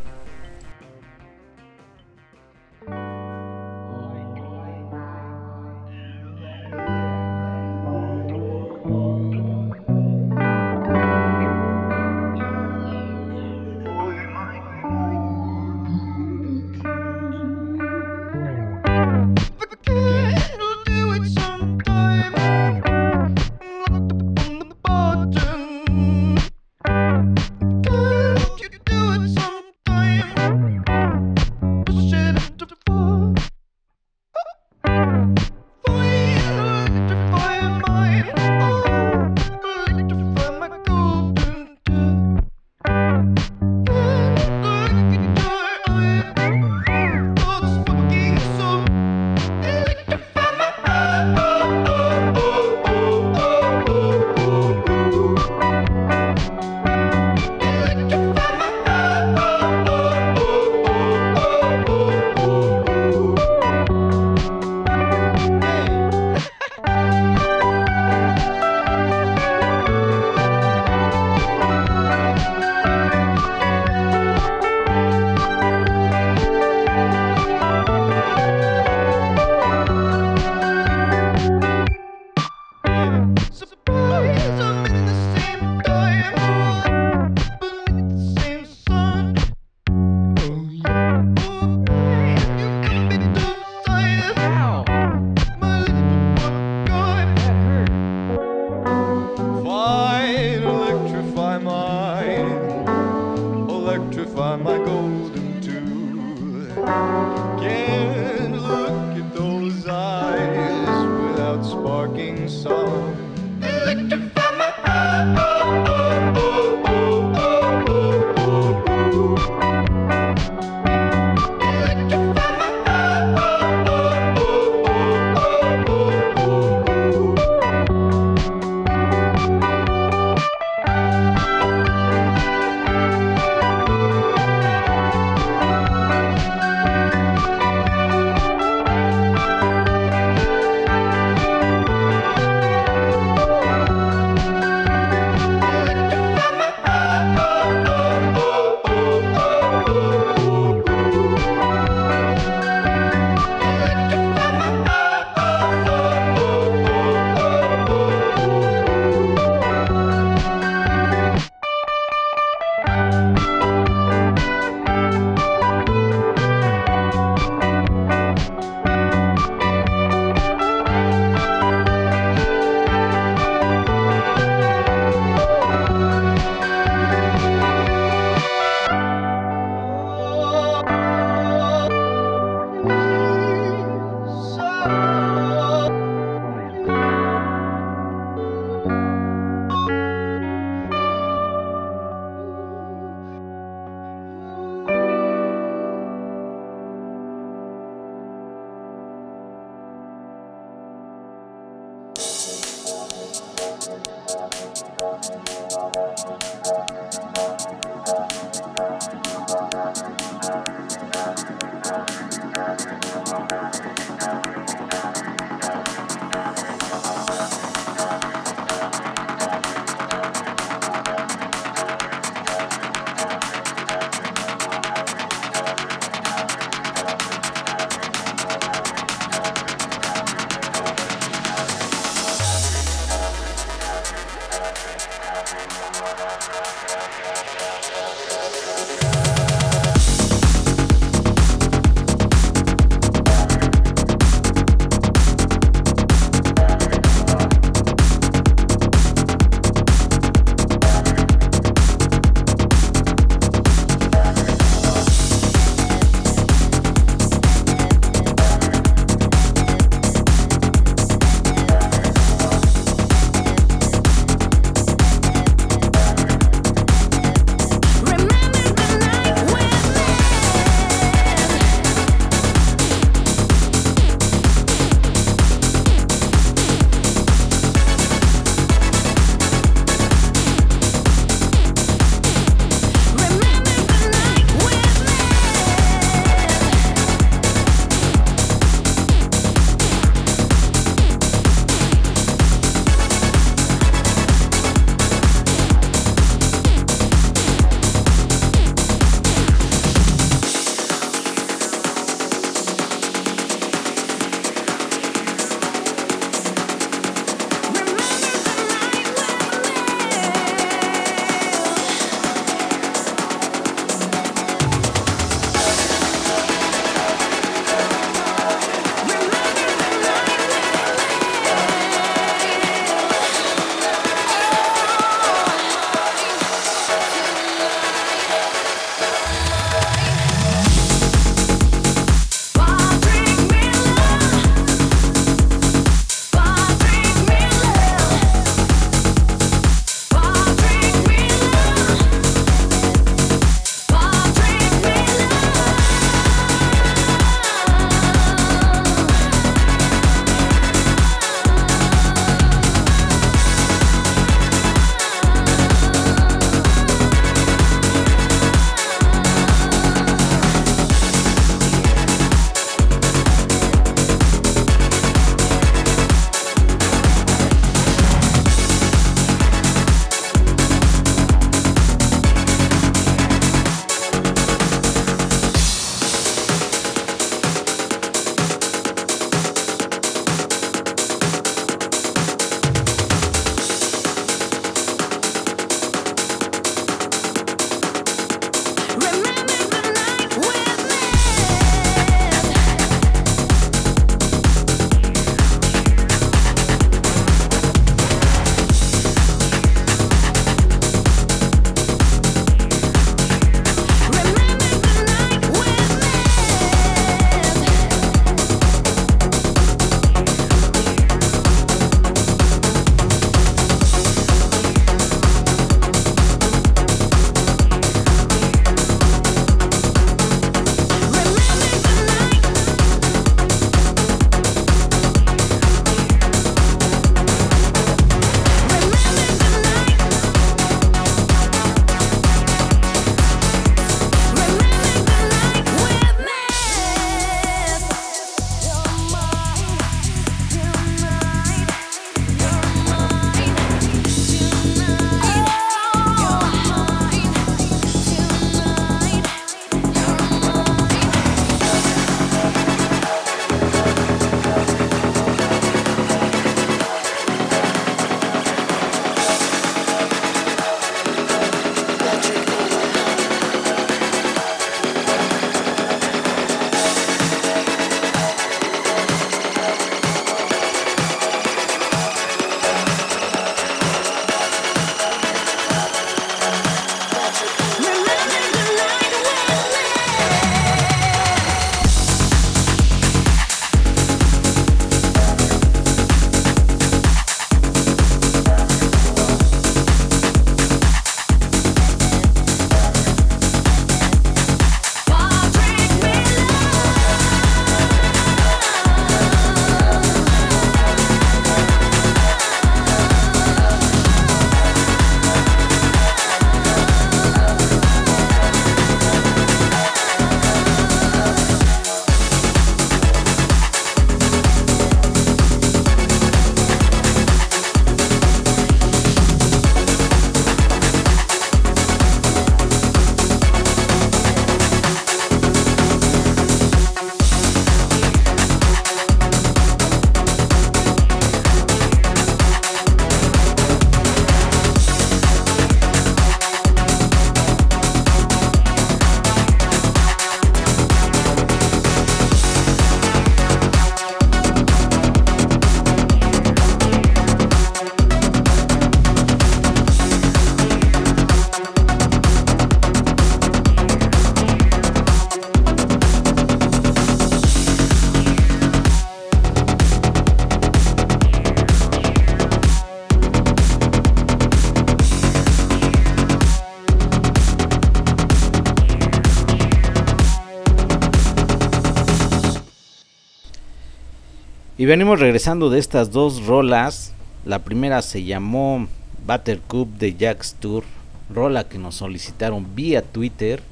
Venimos 574.88 575.20
regresando 575.20 575.68
de 575.68 575.78
estas 575.78 576.12
dos 576.12 576.46
rolas. 576.46 577.12
La 577.44 577.58
primera 577.58 578.00
se 578.00 578.24
llamó 578.24 578.88
Buttercup 579.26 579.86
de 579.98 580.16
Jack's 580.16 580.54
Tour, 580.54 580.82
rola 581.28 581.68
que 581.68 581.76
nos 581.76 581.96
solicitaron 581.96 582.74
vía 582.74 583.02
Twitter. 583.02 583.62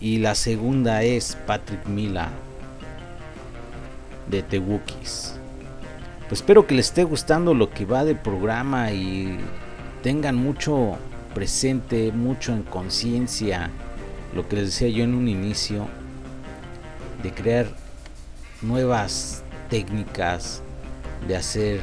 Y 0.00 0.16
la 0.16 0.34
segunda 0.34 1.02
es 1.02 1.36
Patrick 1.46 1.86
Mila 1.86 2.30
de 4.30 4.42
The 4.42 4.60
Wookiees. 4.60 5.38
Pues 6.26 6.40
espero 6.40 6.66
que 6.66 6.74
les 6.74 6.86
esté 6.86 7.04
gustando 7.04 7.52
lo 7.52 7.68
que 7.68 7.84
va 7.84 8.06
de 8.06 8.14
programa 8.14 8.92
y 8.92 9.36
tengan 10.02 10.36
mucho 10.36 10.96
presente, 11.34 12.12
mucho 12.12 12.54
en 12.54 12.62
conciencia 12.62 13.70
lo 14.34 14.48
que 14.48 14.56
les 14.56 14.66
decía 14.66 14.88
yo 14.88 15.04
en 15.04 15.14
un 15.14 15.28
inicio 15.28 15.86
de 17.22 17.30
crear 17.30 17.66
nuevas 18.62 19.42
técnicas, 19.72 20.62
de 21.26 21.34
hacer 21.34 21.80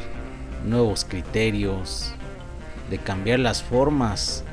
nuevos 0.64 1.06
criterios, 1.06 2.12
de 2.92 3.00
cambiar 3.00 3.40
las 3.40 3.64
formas 3.64 4.44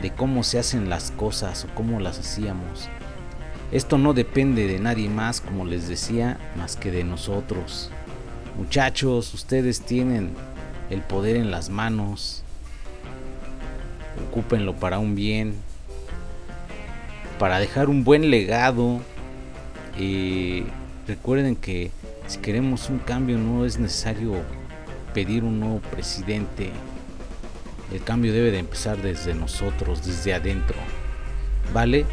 de 0.00 0.10
cómo 0.10 0.42
se 0.44 0.58
hacen 0.58 0.88
las 0.88 1.10
cosas 1.10 1.66
o 1.66 1.68
cómo 1.74 2.00
las 2.00 2.18
hacíamos. 2.18 2.88
Esto 3.70 3.98
no 3.98 4.14
depende 4.14 4.66
de 4.66 4.78
nadie 4.78 5.10
más, 5.10 5.42
como 5.42 5.66
les 5.66 5.88
decía, 5.88 6.38
más 6.56 6.76
que 6.76 6.90
de 6.90 7.04
nosotros. 7.04 7.90
Muchachos, 8.56 9.34
ustedes 9.34 9.82
tienen 9.82 10.30
el 10.88 11.02
poder 11.02 11.36
en 11.36 11.50
las 11.50 11.68
manos. 11.68 12.44
Ocúpenlo 14.30 14.74
para 14.74 14.98
un 14.98 15.14
bien, 15.14 15.52
para 17.38 17.58
dejar 17.58 17.90
un 17.90 18.04
buen 18.04 18.30
legado. 18.30 19.02
Y 19.98 20.64
recuerden 21.06 21.56
que 21.56 21.90
si 22.26 22.38
queremos 22.38 22.88
un 22.88 22.98
cambio 22.98 23.38
no 23.38 23.64
es 23.64 23.78
necesario 23.78 24.34
pedir 25.12 25.44
un 25.44 25.60
nuevo 25.60 25.80
presidente. 25.80 26.70
El 27.92 28.02
cambio 28.02 28.32
debe 28.32 28.50
de 28.50 28.58
empezar 28.58 28.96
desde 28.98 29.34
nosotros, 29.34 30.04
desde 30.04 30.34
adentro. 30.34 30.76
¿Vale? 31.72 32.06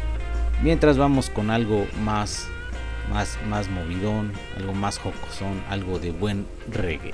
Mientras 0.62 0.96
vamos 0.96 1.30
con 1.30 1.50
algo 1.50 1.86
más 2.04 2.46
más 3.10 3.36
más 3.48 3.68
movidón, 3.68 4.32
algo 4.56 4.72
más 4.72 4.98
jocosón, 4.98 5.62
algo 5.68 5.98
de 5.98 6.12
buen 6.12 6.46
reggae. 6.70 7.12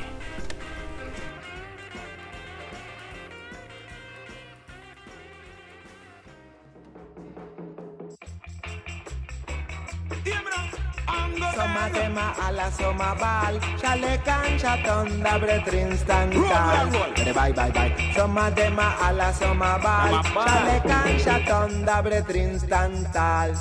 A 12.46 12.52
la 12.52 12.70
soma 12.70 13.14
bal 13.20 13.54
Chale 13.80 14.20
cancha 14.24 14.76
tonda 14.84 15.38
bretrin 15.40 15.96
stantal 15.96 16.90
Bye 16.92 17.32
bye 17.32 17.52
bye 17.52 17.70
bye. 17.70 18.12
Soma 18.14 18.50
tema 18.54 18.88
a 19.00 19.12
la 19.12 19.32
soma 19.32 19.78
bal 19.82 20.22
Chale 20.22 20.76
cancha 20.90 21.36
tonda 21.48 22.02
bretrin 22.02 22.58
stantal 22.58 23.54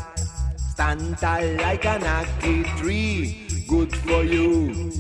Stantal 0.74 1.58
like 1.58 1.86
an 1.86 2.04
aki 2.04 2.64
tree. 2.78 3.48
Good 3.68 3.96
for 3.96 4.24
you. 4.24 4.92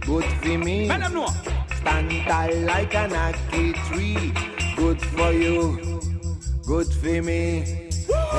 Good 0.00 0.24
for 0.42 0.58
me. 0.58 0.86
Stantal 0.86 2.50
like 2.66 2.94
an 2.94 3.14
aki 3.14 3.72
tree. 3.88 4.32
Good 4.76 5.00
for 5.00 5.32
you. 5.32 6.00
Good 6.66 6.92
for 6.92 7.22
me 7.22 7.83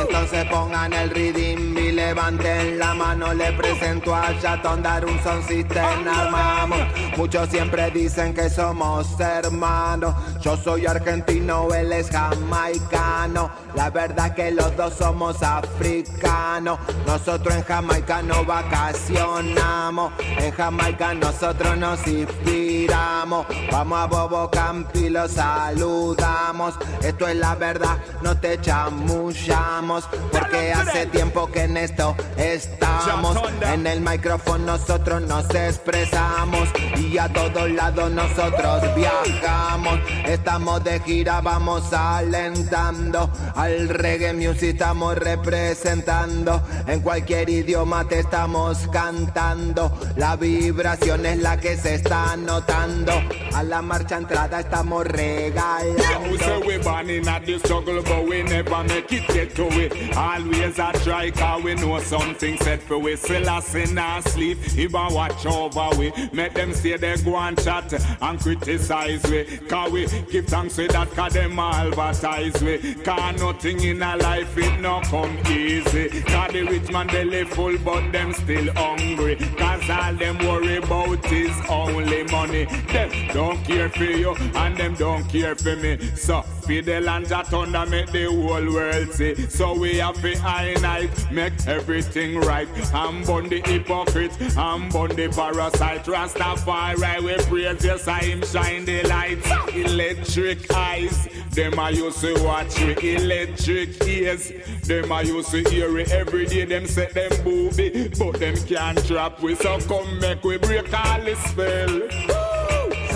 entonces 0.02 0.46
pongan 0.46 0.94
el 0.94 1.10
rhythm 1.10 1.78
y 1.78 1.92
levanten 1.92 2.78
la 2.80 2.94
mano. 2.94 3.34
Le 3.34 3.52
presento 3.54 4.14
a 4.14 4.38
Chatón 4.42 4.84
dar 4.84 5.06
un 5.06 5.22
son 5.24 5.44
system 5.44 5.86
armamos. 6.08 6.80
Muchos 7.18 7.50
siempre 7.50 7.90
dicen 7.92 8.34
que 8.34 8.50
somos 8.50 9.20
hermanos. 9.20 10.16
Yo 10.42 10.58
soy 10.58 10.86
argentino, 10.86 11.74
él 11.74 11.92
es 11.94 12.10
jamaicano. 12.10 13.50
La 13.76 13.90
verdad 13.90 14.34
que 14.34 14.52
los 14.52 14.76
dos 14.76 14.94
somos 14.94 15.42
africanos. 15.42 16.80
Nosotros 17.06 17.56
en 17.56 17.64
Jamaica 17.64 18.22
no 18.22 18.46
vacacionamos. 18.46 20.14
En 20.38 20.52
Jamaica 20.52 21.14
nosotros 21.14 21.78
nos 21.78 22.06
inspiramos. 22.08 23.46
Vamos 23.72 24.00
a 24.00 24.06
Bobo 24.06 24.50
Campi, 24.50 25.10
lo 25.10 25.28
saludamos. 25.28 26.76
Esto 27.02 27.28
es 27.28 27.36
la 27.36 27.56
verdad, 27.56 27.98
no 28.22 28.38
te 28.38 28.60
chamullamos. 28.60 29.85
Porque 30.32 30.74
hace 30.74 31.06
tiempo 31.08 31.52
que 31.52 31.64
en 31.64 31.78
esto 31.78 32.16
estamos. 32.38 33.38
En 33.62 33.86
el 33.86 34.02
micrófono 34.02 34.78
nosotros 34.78 35.22
nos 35.22 35.50
expresamos. 35.54 36.70
Y 36.98 37.18
a 37.18 37.32
todos 37.32 37.70
lados 37.70 38.12
nosotros 38.12 38.84
viajamos. 38.96 40.00
Estamos 40.26 40.84
de 40.84 41.00
gira, 41.02 41.42
vamos 41.42 41.94
alentando. 41.94 43.30
Al 43.56 43.90
reggae 43.90 44.34
music 44.34 44.70
estamos 44.70 45.16
representando. 45.16 46.62
En 46.88 47.02
cualquier 47.02 47.50
idioma 47.50 48.08
te 48.08 48.20
estamos 48.20 48.88
cantando. 48.92 49.92
La 50.16 50.36
vibración 50.36 51.26
es 51.26 51.38
la 51.40 51.58
que 51.58 51.78
se 51.78 51.96
está 51.96 52.36
notando. 52.36 53.14
A 53.54 53.64
la 53.64 53.82
marcha 53.82 54.18
entrada 54.18 54.62
estamos 54.62 55.06
regalando. 55.06 56.04
We 56.32 56.38
say 56.40 56.58
we 56.66 56.78
born 56.78 57.10
in 57.10 57.28
a 57.28 57.40
the 57.40 57.60
struggle, 57.60 58.02
but 58.02 58.28
we 58.28 58.44
never 58.44 58.84
make 58.84 59.12
it 59.12 59.28
get 59.28 59.56
to 59.56 59.66
it. 59.76 60.16
Always 60.18 60.80
a 60.80 60.92
try, 61.04 61.32
cause 61.32 61.64
we 61.64 61.76
know 61.76 62.00
something 62.00 62.58
set 62.58 62.82
for 62.82 62.98
we. 62.98 63.16
Still 63.16 63.48
a 63.48 63.62
in 63.76 63.98
and 63.98 64.24
sleep, 64.26 64.58
even 64.78 65.14
watch 65.14 65.46
over 65.46 65.90
we. 65.98 66.12
Make 66.32 66.54
them 66.54 66.74
say 66.74 66.98
they 66.98 67.18
go 67.18 67.36
and 67.38 67.62
chat 67.62 67.94
and 68.22 68.40
criticize 68.40 69.24
we. 69.24 69.46
Cause 69.68 69.92
we 69.92 70.08
give 70.32 70.48
thanks 70.48 70.78
with 70.78 70.92
that, 70.92 71.12
cause 71.12 71.34
them 71.34 71.60
advertise 71.60 72.62
we. 72.62 72.96
Cause 72.96 73.40
nothing 73.40 73.84
in 73.84 74.02
a 74.02 74.18
life 74.18 74.58
it 74.58 74.80
no 74.80 75.02
come 75.02 75.38
easy. 75.50 76.10
Cause 76.22 76.52
the 76.52 76.64
rich 76.64 76.92
man 76.92 77.08
belly 77.08 77.44
full, 77.46 77.78
but 77.80 78.12
them 78.12 78.34
still 78.34 78.74
hungry. 78.74 79.36
Cause 79.58 79.90
all 79.90 80.14
them 80.14 80.38
worry 80.40 80.78
about 80.78 81.32
is 81.32 81.56
only 81.70 82.24
money. 82.24 82.66
Them 82.66 83.10
don't 83.34 83.64
care 83.64 83.90
for 83.90 84.04
you, 84.04 84.36
and 84.56 84.78
them 84.78 84.96
don't 84.96 85.24
care 85.30 85.56
for 85.56 85.76
me. 85.76 85.98
So, 86.16 86.44
Fidel 86.66 87.10
and 87.10 87.26
Jatunda 87.26 87.88
make 87.90 88.12
the 88.12 88.26
whole 88.26 88.74
world 88.74 89.12
see. 89.12 89.36
So 89.48 89.78
we 89.78 89.98
have 89.98 90.20
to 90.22 90.36
night, 90.82 91.32
make 91.32 91.54
everything 91.68 92.40
right. 92.40 92.68
I'm 92.94 93.24
born 93.24 93.50
the 93.50 93.62
hypocrite, 93.62 94.32
I'm 94.58 94.90
born 94.90 95.16
the 95.16 95.28
parasite. 95.30 96.06
Rastafari, 96.06 97.22
we 97.22 97.36
praise 97.46 97.86
yes, 97.86 98.08
I 98.08 98.24
him 98.24 98.42
shine 98.44 98.86
the 98.86 99.04
lights. 99.04 99.48
Electric 99.76 100.74
eyes, 100.74 101.28
them 101.52 101.80
I 101.80 101.92
used 101.92 102.20
to 102.22 102.34
watch 102.44 102.80
me. 102.82 103.16
Electric 103.16 104.04
ears, 104.08 104.52
them 104.84 105.12
I 105.12 105.22
used 105.22 105.52
to 105.52 105.70
hear 105.70 105.98
it 106.00 106.12
every 106.12 106.46
day. 106.48 106.66
Them 106.66 106.88
set 106.88 107.14
them 107.14 107.32
booby, 107.44 108.10
but 108.18 108.40
them 108.40 108.56
can't 108.66 109.06
trap 109.06 109.42
we. 109.42 109.56
So 109.56 109.80
come 109.82 110.20
make 110.20 110.44
we 110.44 110.58
break 110.58 110.92
all 110.94 111.22
the 111.22 111.36
spell. 111.36 112.45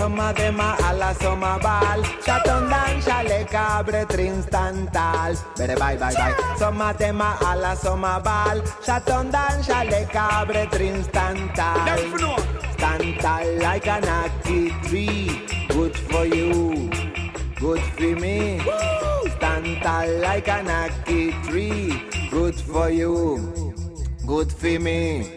Soma 0.00 0.32
de 0.32 0.50
ma 0.50 0.76
a 0.80 0.94
la 0.94 1.12
soma 1.12 1.58
bal 1.58 2.00
Chatón 2.24 2.70
dan 2.70 3.02
chale 3.02 3.44
cabre 3.50 4.06
trinstantal 4.06 5.36
Bere 5.58 5.76
bye 5.76 5.98
bye 5.98 6.14
bye. 6.14 6.34
Soma 6.56 6.94
de 6.94 7.12
ma 7.12 7.36
a 7.44 7.54
la 7.54 7.74
soma 7.76 8.18
bal 8.18 8.62
Chatón 8.82 9.30
dan 9.30 9.62
chale 9.62 10.08
cabre 10.10 10.66
trinstantal 10.68 12.00
Stantal 12.78 13.58
like 13.58 13.86
an 13.88 14.08
aki 14.08 14.70
tree. 14.88 15.44
Good 15.68 15.94
for 16.08 16.24
you. 16.24 16.88
Good 17.60 17.82
for 17.96 18.16
me. 18.16 18.58
Stantal 19.36 20.08
like 20.22 20.48
an 20.48 20.70
aki 20.70 21.32
tree. 21.44 21.92
Good 22.30 22.54
for 22.54 22.88
you. 22.88 23.52
Good 24.26 24.50
for 24.50 24.80
me. 24.80 25.28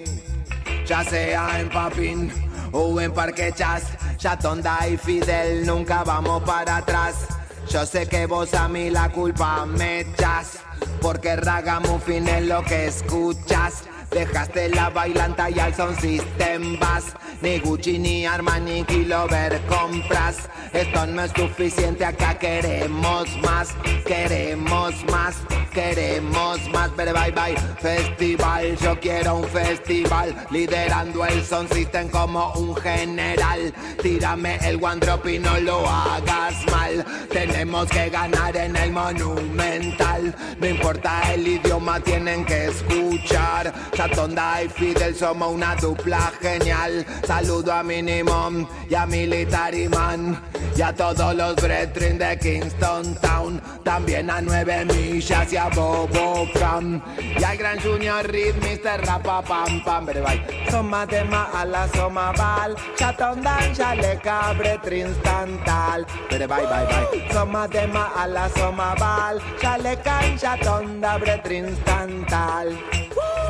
Ya 0.87 1.03
sea 1.03 1.59
en 1.59 1.67
Papín 1.67 2.31
o 2.71 2.97
en 3.01 3.11
Parque 3.11 3.51
Chas 3.51 3.91
Chatonda 4.23 4.87
y 4.87 4.95
Fidel, 4.95 5.65
nunca 5.65 6.05
vamos 6.05 6.43
para 6.43 6.77
atrás. 6.77 7.27
Yo 7.69 7.85
sé 7.85 8.07
que 8.07 8.25
vos 8.25 8.53
a 8.53 8.69
mí 8.69 8.89
la 8.89 9.09
culpa 9.09 9.65
me 9.65 9.99
echas, 9.99 10.59
porque 11.01 11.35
Ragamuffin 11.35 12.29
es 12.29 12.45
lo 12.45 12.63
que 12.63 12.87
escuchas. 12.87 13.83
Dejaste 14.13 14.69
la 14.69 14.89
bailanta 14.89 15.49
y 15.49 15.59
al 15.59 15.73
son 15.73 15.95
system 15.99 16.79
vas. 16.79 17.05
Ni 17.41 17.59
Gucci 17.59 17.97
ni 17.99 18.25
Armani 18.25 18.83
Kilover 18.83 19.59
compras. 19.67 20.49
Esto 20.71 21.05
no 21.07 21.23
es 21.23 21.31
suficiente, 21.35 22.05
acá 22.05 22.37
queremos 22.37 23.27
más. 23.41 23.69
Queremos 24.05 24.93
más, 25.11 25.35
queremos 25.73 26.59
más. 26.69 26.91
Pero 26.95 27.13
bye 27.13 27.31
bye, 27.31 27.57
festival. 27.79 28.77
Yo 28.77 28.99
quiero 28.99 29.35
un 29.35 29.47
festival. 29.47 30.35
Liderando 30.51 31.25
el 31.25 31.43
son 31.43 31.67
system 31.69 32.07
como 32.09 32.53
un 32.53 32.75
general. 32.75 33.73
Tírame 34.01 34.57
el 34.61 34.83
one 34.83 34.99
drop 34.99 35.25
y 35.27 35.39
no 35.39 35.59
lo 35.59 35.87
hagas 35.87 36.65
mal. 36.71 37.05
Tenemos 37.29 37.87
que 37.89 38.09
ganar 38.09 38.55
en 38.55 38.75
el 38.75 38.91
monumental. 38.91 40.35
No 40.59 40.67
importa 40.67 41.33
el 41.33 41.47
idioma, 41.47 41.99
tienen 41.99 42.45
que 42.45 42.65
escuchar. 42.67 43.73
Chatonda 44.03 44.61
y 44.61 44.67
Fidel 44.67 45.15
somos 45.15 45.53
una 45.53 45.75
dupla 45.75 46.29
genial. 46.41 47.05
Saludo 47.25 47.71
a 47.71 47.83
Minimum 47.83 48.67
y 48.89 48.95
a 48.95 49.05
Military 49.05 49.87
Man. 49.87 50.41
Y 50.75 50.81
a 50.81 50.93
todos 50.93 51.33
los 51.33 51.55
brethren 51.55 52.17
de 52.17 52.37
Kingston 52.37 53.15
Town. 53.21 53.61
También 53.85 54.29
a 54.29 54.41
Nueve 54.41 54.83
Millas 54.83 55.53
y 55.53 55.55
a 55.55 55.69
Bobo 55.69 56.45
Cam. 56.53 57.01
Y 57.17 57.41
al 57.41 57.55
Gran 57.55 57.79
Junior 57.79 58.27
Reed, 58.29 58.55
Mr. 58.55 59.05
Rapa 59.05 59.41
Pam 59.41 59.81
Pam. 59.85 60.05
Bye. 60.05 60.43
Soma 60.69 61.05
de 61.05 61.19
ala, 61.19 61.87
soma 61.95 62.33
bal. 62.33 62.75
Chatondan, 62.97 63.73
chale 63.73 64.19
cabre, 64.21 64.79
trinstantal. 64.83 66.05
Bye 66.29 66.45
bye 66.45 66.65
bye. 66.65 67.31
Soma 67.31 67.69
de 67.69 67.89
ala, 68.17 68.49
soma 68.49 68.95
bal. 68.95 69.39
Chale 69.61 69.97
can, 70.03 70.37
chatonda, 70.37 71.17
bre, 71.17 71.37
trinstantal. 71.41 72.77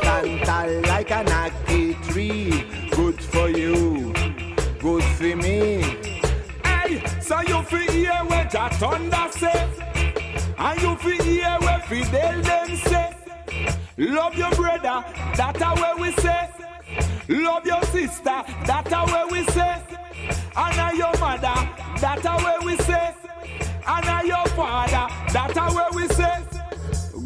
Stantal 0.04 0.33
like 0.42 1.12
an 1.12 1.30
aki 1.30 1.94
tree. 2.10 2.66
Good 2.92 3.22
for 3.22 3.50
you. 3.50 4.14
Good 4.80 5.04
for 5.04 5.36
me. 5.36 5.82
Hey, 6.64 7.02
so 7.22 7.40
you 7.42 7.62
feel 7.64 7.92
hear 7.92 8.22
what 8.26 8.50
Jah 8.50 8.70
thunder 8.70 9.28
say, 9.32 9.70
and 10.58 10.82
you 10.82 10.96
feel 10.98 11.24
hear 11.24 11.58
what 11.60 11.86
Fidel 11.86 12.42
them 12.42 12.76
say. 12.76 13.16
Love 13.98 14.36
your 14.36 14.52
brother, 14.52 15.04
that's 15.36 15.62
how 15.62 15.98
we 15.98 16.12
say. 16.14 16.50
Love 17.30 17.66
your 17.66 17.84
sister, 17.84 18.44
that's 18.66 18.92
how 18.92 19.28
we 19.30 19.44
say. 19.46 19.82
Honor 20.56 20.96
your 20.96 21.18
mother, 21.20 21.70
that's 22.00 22.26
how 22.26 22.66
we 22.66 22.76
say. 22.78 23.14
Honor 23.88 24.26
your 24.26 24.46
father, 24.48 25.14
that's 25.32 25.58
how 25.58 25.92
we 25.96 26.08
say. 26.10 26.53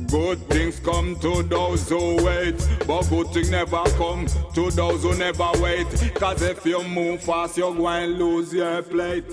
Good 0.09 0.39
things 0.47 0.79
come 0.79 1.19
to 1.19 1.43
those 1.43 1.89
who 1.89 2.23
wait, 2.23 2.55
but 2.87 3.03
good 3.09 3.27
things 3.27 3.51
never 3.51 3.83
come 3.97 4.25
to 4.53 4.71
those 4.71 5.03
who 5.03 5.17
never 5.17 5.49
wait. 5.59 5.87
Cause 6.15 6.41
if 6.41 6.65
you 6.65 6.81
move 6.83 7.21
fast, 7.21 7.57
you're 7.57 7.75
going 7.75 8.17
to 8.17 8.23
lose 8.23 8.53
your 8.53 8.81
plate. 8.83 9.25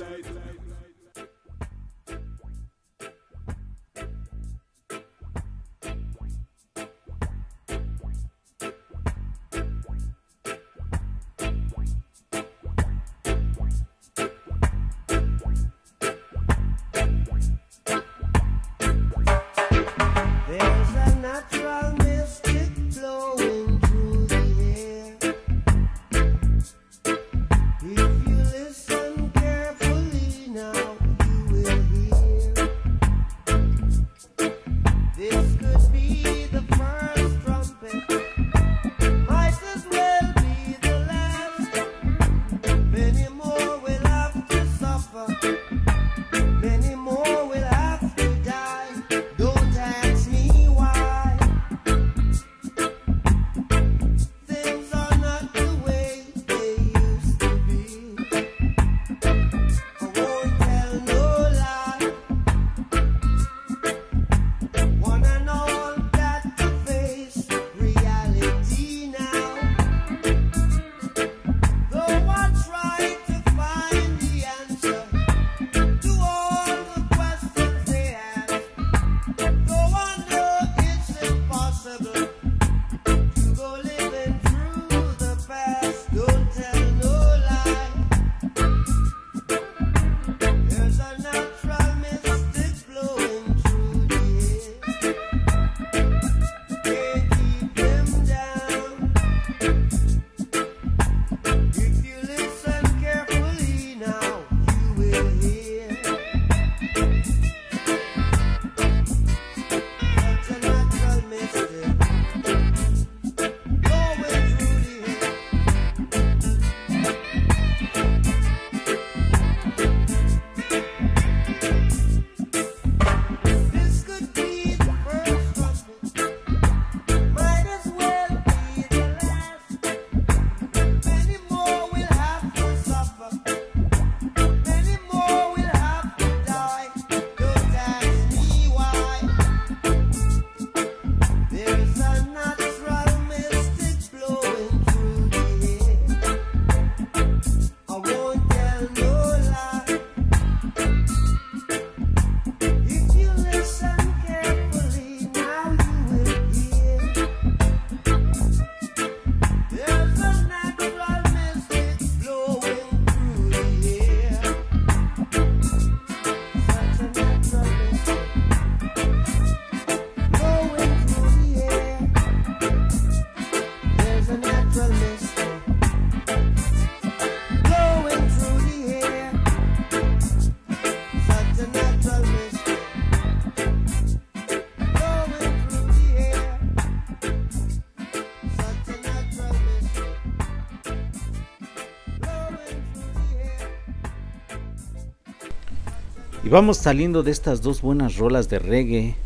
Vamos 196.55 196.77
saliendo 196.77 197.25
de 197.25 197.33
estas 197.33 197.63
dos 197.63 197.83
buenas 197.83 198.17
rolas 198.17 198.49
de 198.49 198.61
reggae. 198.61 199.17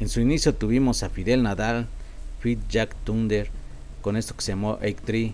En 0.00 0.10
su 0.10 0.20
inicio 0.20 0.54
tuvimos 0.54 1.02
a 1.02 1.08
Fidel 1.08 1.42
Nadal, 1.42 1.86
Fit 2.40 2.60
Jack 2.68 2.94
Thunder, 3.04 3.48
con 4.02 4.18
esto 4.18 4.36
que 4.36 4.42
se 4.42 4.52
llamó 4.52 4.76
Egg 4.82 5.00
Tree. 5.00 5.32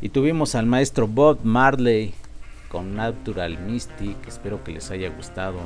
Y 0.00 0.10
tuvimos 0.10 0.54
al 0.54 0.66
maestro 0.66 1.08
Bob 1.08 1.40
Marley 1.42 2.14
con 2.68 2.94
Natural 2.94 3.58
Mystic. 3.58 4.16
Espero 4.28 4.62
que 4.62 4.70
les 4.70 4.88
haya 4.92 5.08
gustado 5.08 5.58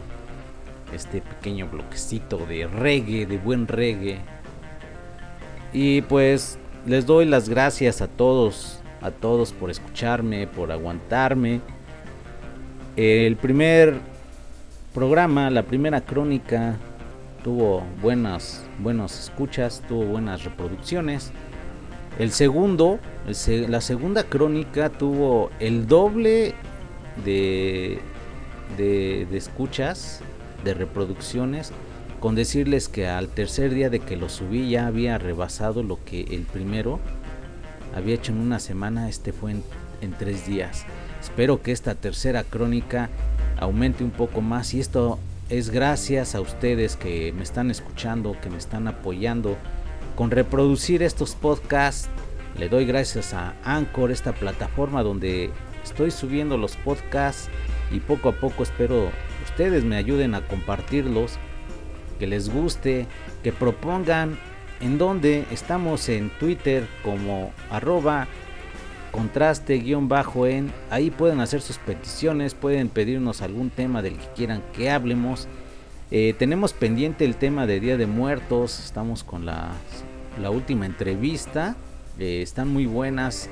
este 0.94 1.20
pequeño 1.20 1.68
bloquecito 1.68 2.38
de 2.46 2.66
reggae, 2.68 3.26
de 3.26 3.36
buen 3.36 3.68
reggae. 3.68 4.16
Y 5.74 6.00
pues 6.00 6.58
les 6.86 7.04
doy 7.04 7.26
las 7.26 7.50
gracias 7.50 8.00
a 8.00 8.08
todos, 8.08 8.80
a 9.02 9.10
todos 9.10 9.52
por 9.52 9.70
escucharme, 9.70 10.46
por 10.46 10.72
aguantarme. 10.72 11.60
El 12.96 13.36
primer 13.36 14.16
programa, 14.98 15.48
la 15.48 15.62
primera 15.62 16.00
crónica, 16.00 16.74
tuvo 17.44 17.84
buenas, 18.02 18.66
buenas 18.80 19.26
escuchas, 19.26 19.80
tuvo 19.86 20.04
buenas 20.06 20.42
reproducciones. 20.42 21.30
El 22.18 22.32
segundo, 22.32 22.98
la 23.46 23.80
segunda 23.80 24.24
crónica 24.24 24.90
tuvo 24.90 25.50
el 25.60 25.86
doble 25.86 26.52
de, 27.24 28.00
de, 28.76 29.28
de 29.30 29.36
escuchas, 29.36 30.20
de 30.64 30.74
reproducciones, 30.74 31.70
con 32.18 32.34
decirles 32.34 32.88
que 32.88 33.06
al 33.06 33.28
tercer 33.28 33.72
día 33.72 33.90
de 33.90 34.00
que 34.00 34.16
lo 34.16 34.28
subí 34.28 34.68
ya 34.68 34.88
había 34.88 35.16
rebasado 35.16 35.84
lo 35.84 36.04
que 36.04 36.22
el 36.22 36.42
primero 36.42 36.98
había 37.94 38.16
hecho 38.16 38.32
en 38.32 38.40
una 38.40 38.58
semana, 38.58 39.08
este 39.08 39.32
fue 39.32 39.52
en, 39.52 39.62
en 40.00 40.10
tres 40.10 40.44
días. 40.44 40.84
Espero 41.20 41.62
que 41.62 41.70
esta 41.70 41.94
tercera 41.94 42.42
crónica 42.42 43.10
aumente 43.58 44.04
un 44.04 44.10
poco 44.10 44.40
más 44.40 44.74
y 44.74 44.80
esto 44.80 45.18
es 45.48 45.70
gracias 45.70 46.34
a 46.34 46.40
ustedes 46.40 46.96
que 46.96 47.32
me 47.32 47.42
están 47.42 47.70
escuchando, 47.70 48.36
que 48.40 48.50
me 48.50 48.58
están 48.58 48.86
apoyando 48.86 49.56
con 50.14 50.30
reproducir 50.30 51.02
estos 51.02 51.34
podcasts. 51.34 52.08
Le 52.58 52.68
doy 52.68 52.84
gracias 52.84 53.34
a 53.34 53.54
Anchor, 53.64 54.10
esta 54.10 54.32
plataforma 54.32 55.02
donde 55.02 55.50
estoy 55.84 56.10
subiendo 56.10 56.56
los 56.56 56.76
podcasts 56.76 57.48
y 57.90 58.00
poco 58.00 58.28
a 58.30 58.32
poco 58.32 58.62
espero 58.62 59.10
ustedes 59.44 59.84
me 59.84 59.96
ayuden 59.96 60.34
a 60.34 60.46
compartirlos, 60.46 61.38
que 62.18 62.26
les 62.26 62.48
guste, 62.48 63.06
que 63.42 63.52
propongan 63.52 64.38
en 64.80 64.98
donde 64.98 65.46
estamos 65.50 66.08
en 66.08 66.30
Twitter 66.38 66.86
como 67.02 67.52
arroba 67.70 68.28
contraste 69.10 69.78
guion 69.78 70.08
bajo 70.08 70.46
en 70.46 70.72
ahí 70.90 71.10
pueden 71.10 71.40
hacer 71.40 71.60
sus 71.60 71.78
peticiones 71.78 72.54
pueden 72.54 72.88
pedirnos 72.88 73.42
algún 73.42 73.70
tema 73.70 74.02
del 74.02 74.16
que 74.16 74.26
quieran 74.36 74.62
que 74.72 74.90
hablemos. 74.90 75.48
Eh, 76.10 76.34
tenemos 76.38 76.72
pendiente 76.72 77.24
el 77.24 77.36
tema 77.36 77.66
de 77.66 77.80
Día 77.80 77.96
de 77.96 78.06
Muertos 78.06 78.80
estamos 78.84 79.24
con 79.24 79.44
la, 79.44 79.72
última 80.50 80.86
entrevista 80.86 81.76
Eh, 82.18 82.42
están 82.42 82.68
muy 82.68 82.86
buenas 82.86 83.48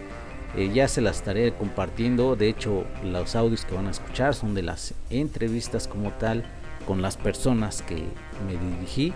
Eh, 0.57 0.71
ya 0.73 0.89
se 0.89 1.03
las 1.03 1.17
estaré 1.17 1.53
compartiendo 1.53 2.35
de 2.35 2.49
hecho 2.49 2.85
los 3.05 3.37
audios 3.37 3.65
que 3.67 3.75
van 3.75 3.89
a 3.89 3.91
escuchar 3.91 4.35
son 4.35 4.55
de 4.55 4.63
las 4.63 4.95
entrevistas 5.11 5.87
como 5.87 6.13
tal 6.13 6.45
con 6.87 7.03
las 7.03 7.17
personas 7.17 7.83
que 7.83 7.97
me 8.47 8.57
dirigí. 8.57 9.13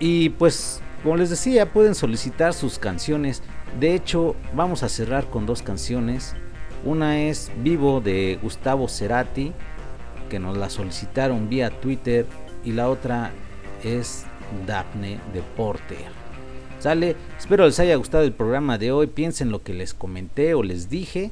Y 0.00 0.30
pues, 0.30 0.80
como 1.02 1.16
les 1.16 1.30
decía, 1.30 1.72
pueden 1.72 1.94
solicitar 1.94 2.54
sus 2.54 2.78
canciones. 2.78 3.42
De 3.78 3.94
hecho, 3.94 4.34
vamos 4.54 4.82
a 4.82 4.88
cerrar 4.88 5.26
con 5.30 5.46
dos 5.46 5.62
canciones. 5.62 6.34
Una 6.84 7.20
es 7.20 7.50
Vivo 7.62 8.00
de 8.00 8.38
Gustavo 8.42 8.88
Cerati, 8.88 9.52
que 10.28 10.38
nos 10.38 10.56
la 10.56 10.70
solicitaron 10.70 11.48
vía 11.48 11.70
Twitter. 11.70 12.26
Y 12.64 12.72
la 12.72 12.88
otra 12.88 13.30
es 13.84 14.24
Daphne 14.66 15.20
de 15.32 15.42
Porter. 15.56 16.06
Sale, 16.80 17.16
espero 17.38 17.66
les 17.66 17.80
haya 17.80 17.96
gustado 17.96 18.24
el 18.24 18.32
programa 18.32 18.78
de 18.78 18.92
hoy. 18.92 19.06
Piensen 19.06 19.50
lo 19.50 19.62
que 19.62 19.74
les 19.74 19.94
comenté 19.94 20.54
o 20.54 20.62
les 20.62 20.88
dije. 20.88 21.30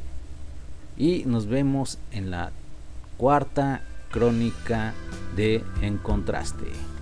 Y 0.97 1.25
nos 1.27 1.47
vemos 1.47 1.99
en 2.13 2.31
la 2.31 2.53
cuarta 3.17 3.83
crónica 4.11 4.95
de 5.37 5.63
En 5.83 5.99
Contraste. 5.99 6.96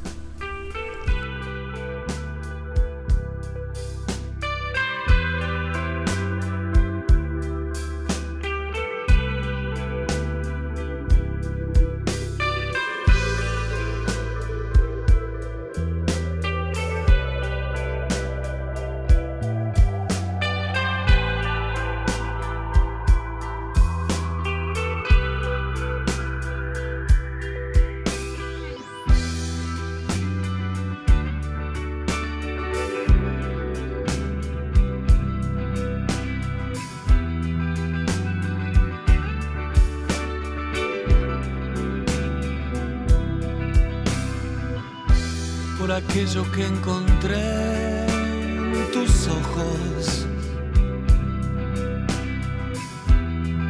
Aquello 46.15 46.45
que 46.53 46.65
encontré 46.65 48.07
en 48.07 48.91
tus 48.93 49.27
ojos, 49.27 50.29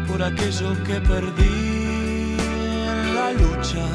por 0.07 0.23
aquello 0.23 0.75
que 0.85 1.01
perdí 1.01 2.37
en 2.39 3.15
la 3.15 3.33
lucha. 3.33 3.87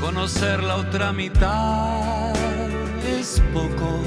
Conocer 0.00 0.60
la 0.64 0.74
otra 0.78 1.12
mitad 1.12 2.34
es 3.06 3.40
poco. 3.54 4.00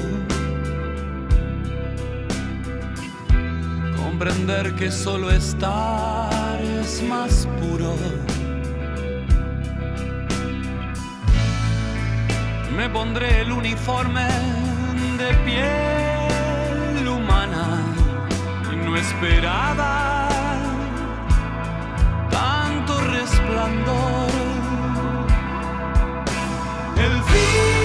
Comprender 3.96 4.74
que 4.74 4.90
solo 4.90 5.30
estar 5.30 6.60
es 6.62 7.02
más 7.02 7.48
puro. 7.58 7.96
Me 12.76 12.90
pondré 12.90 13.40
el 13.40 13.52
uniforme 13.52 14.26
de 15.16 15.34
piel 15.46 17.08
humana 17.08 17.80
y 18.70 18.76
no 18.76 18.94
esperaba 18.96 20.28
tanto 22.30 23.00
resplandor. 23.00 24.30
El 26.98 27.22
fin 27.22 27.75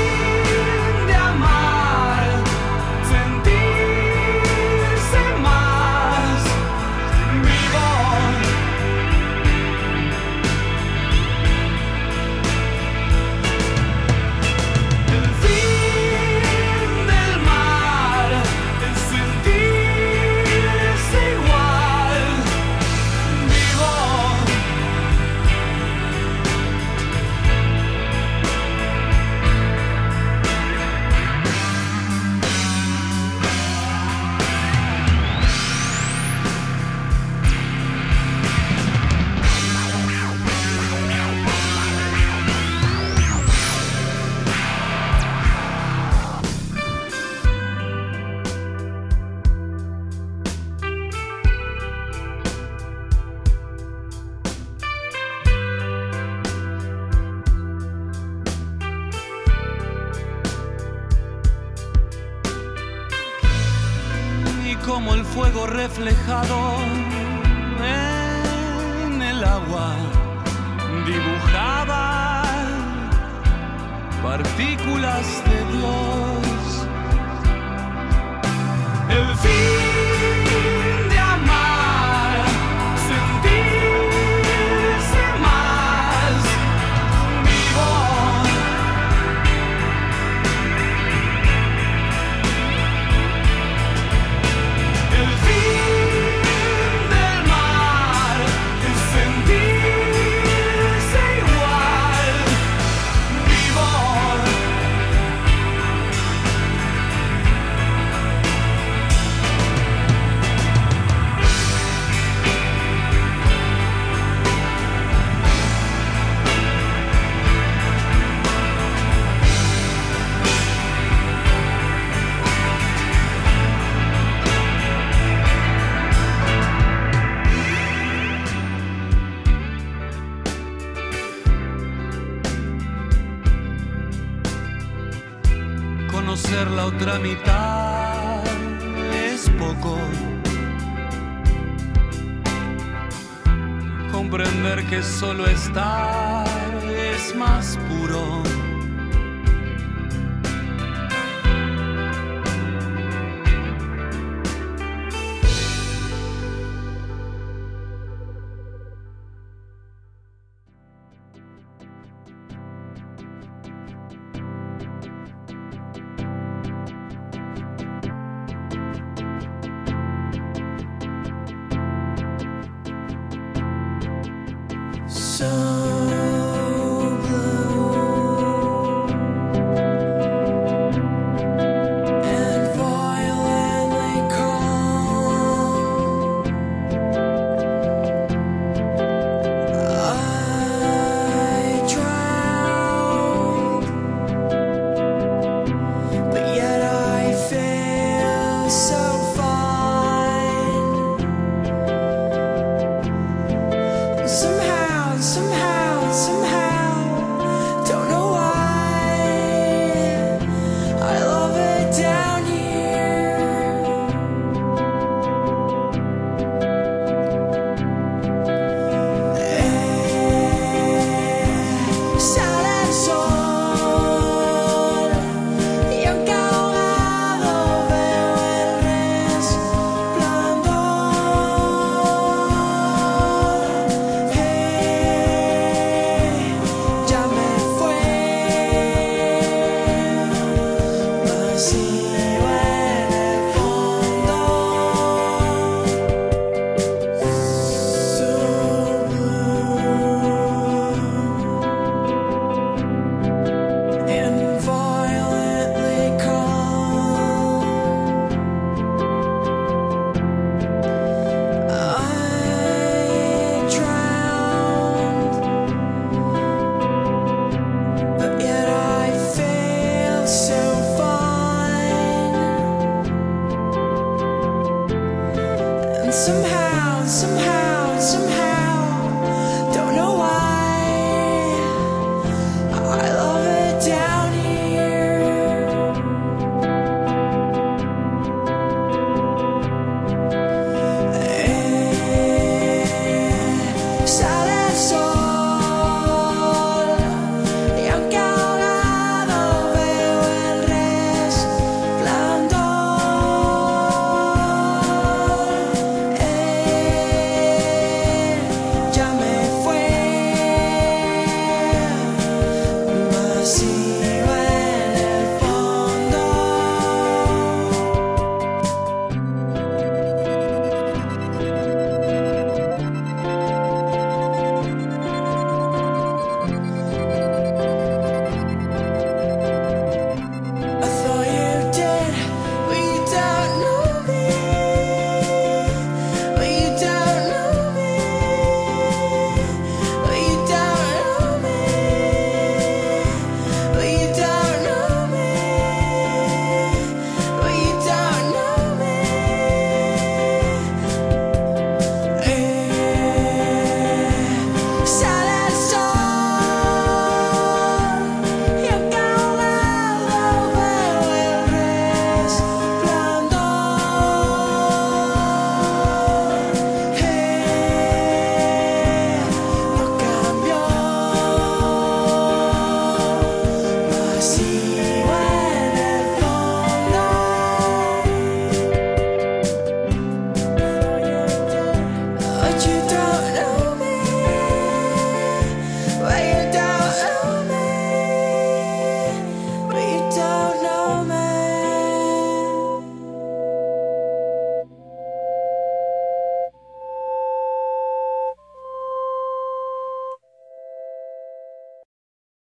fuego 65.41 65.65
reflejado 65.65 66.77
en 67.83 69.21
el 69.23 69.43
agua 69.43 69.95
dibujaba 71.07 72.43
partículas 74.21 75.25
de 75.49 75.59
Dios. 75.77 76.87
El 79.09 79.35
fin 79.37 79.80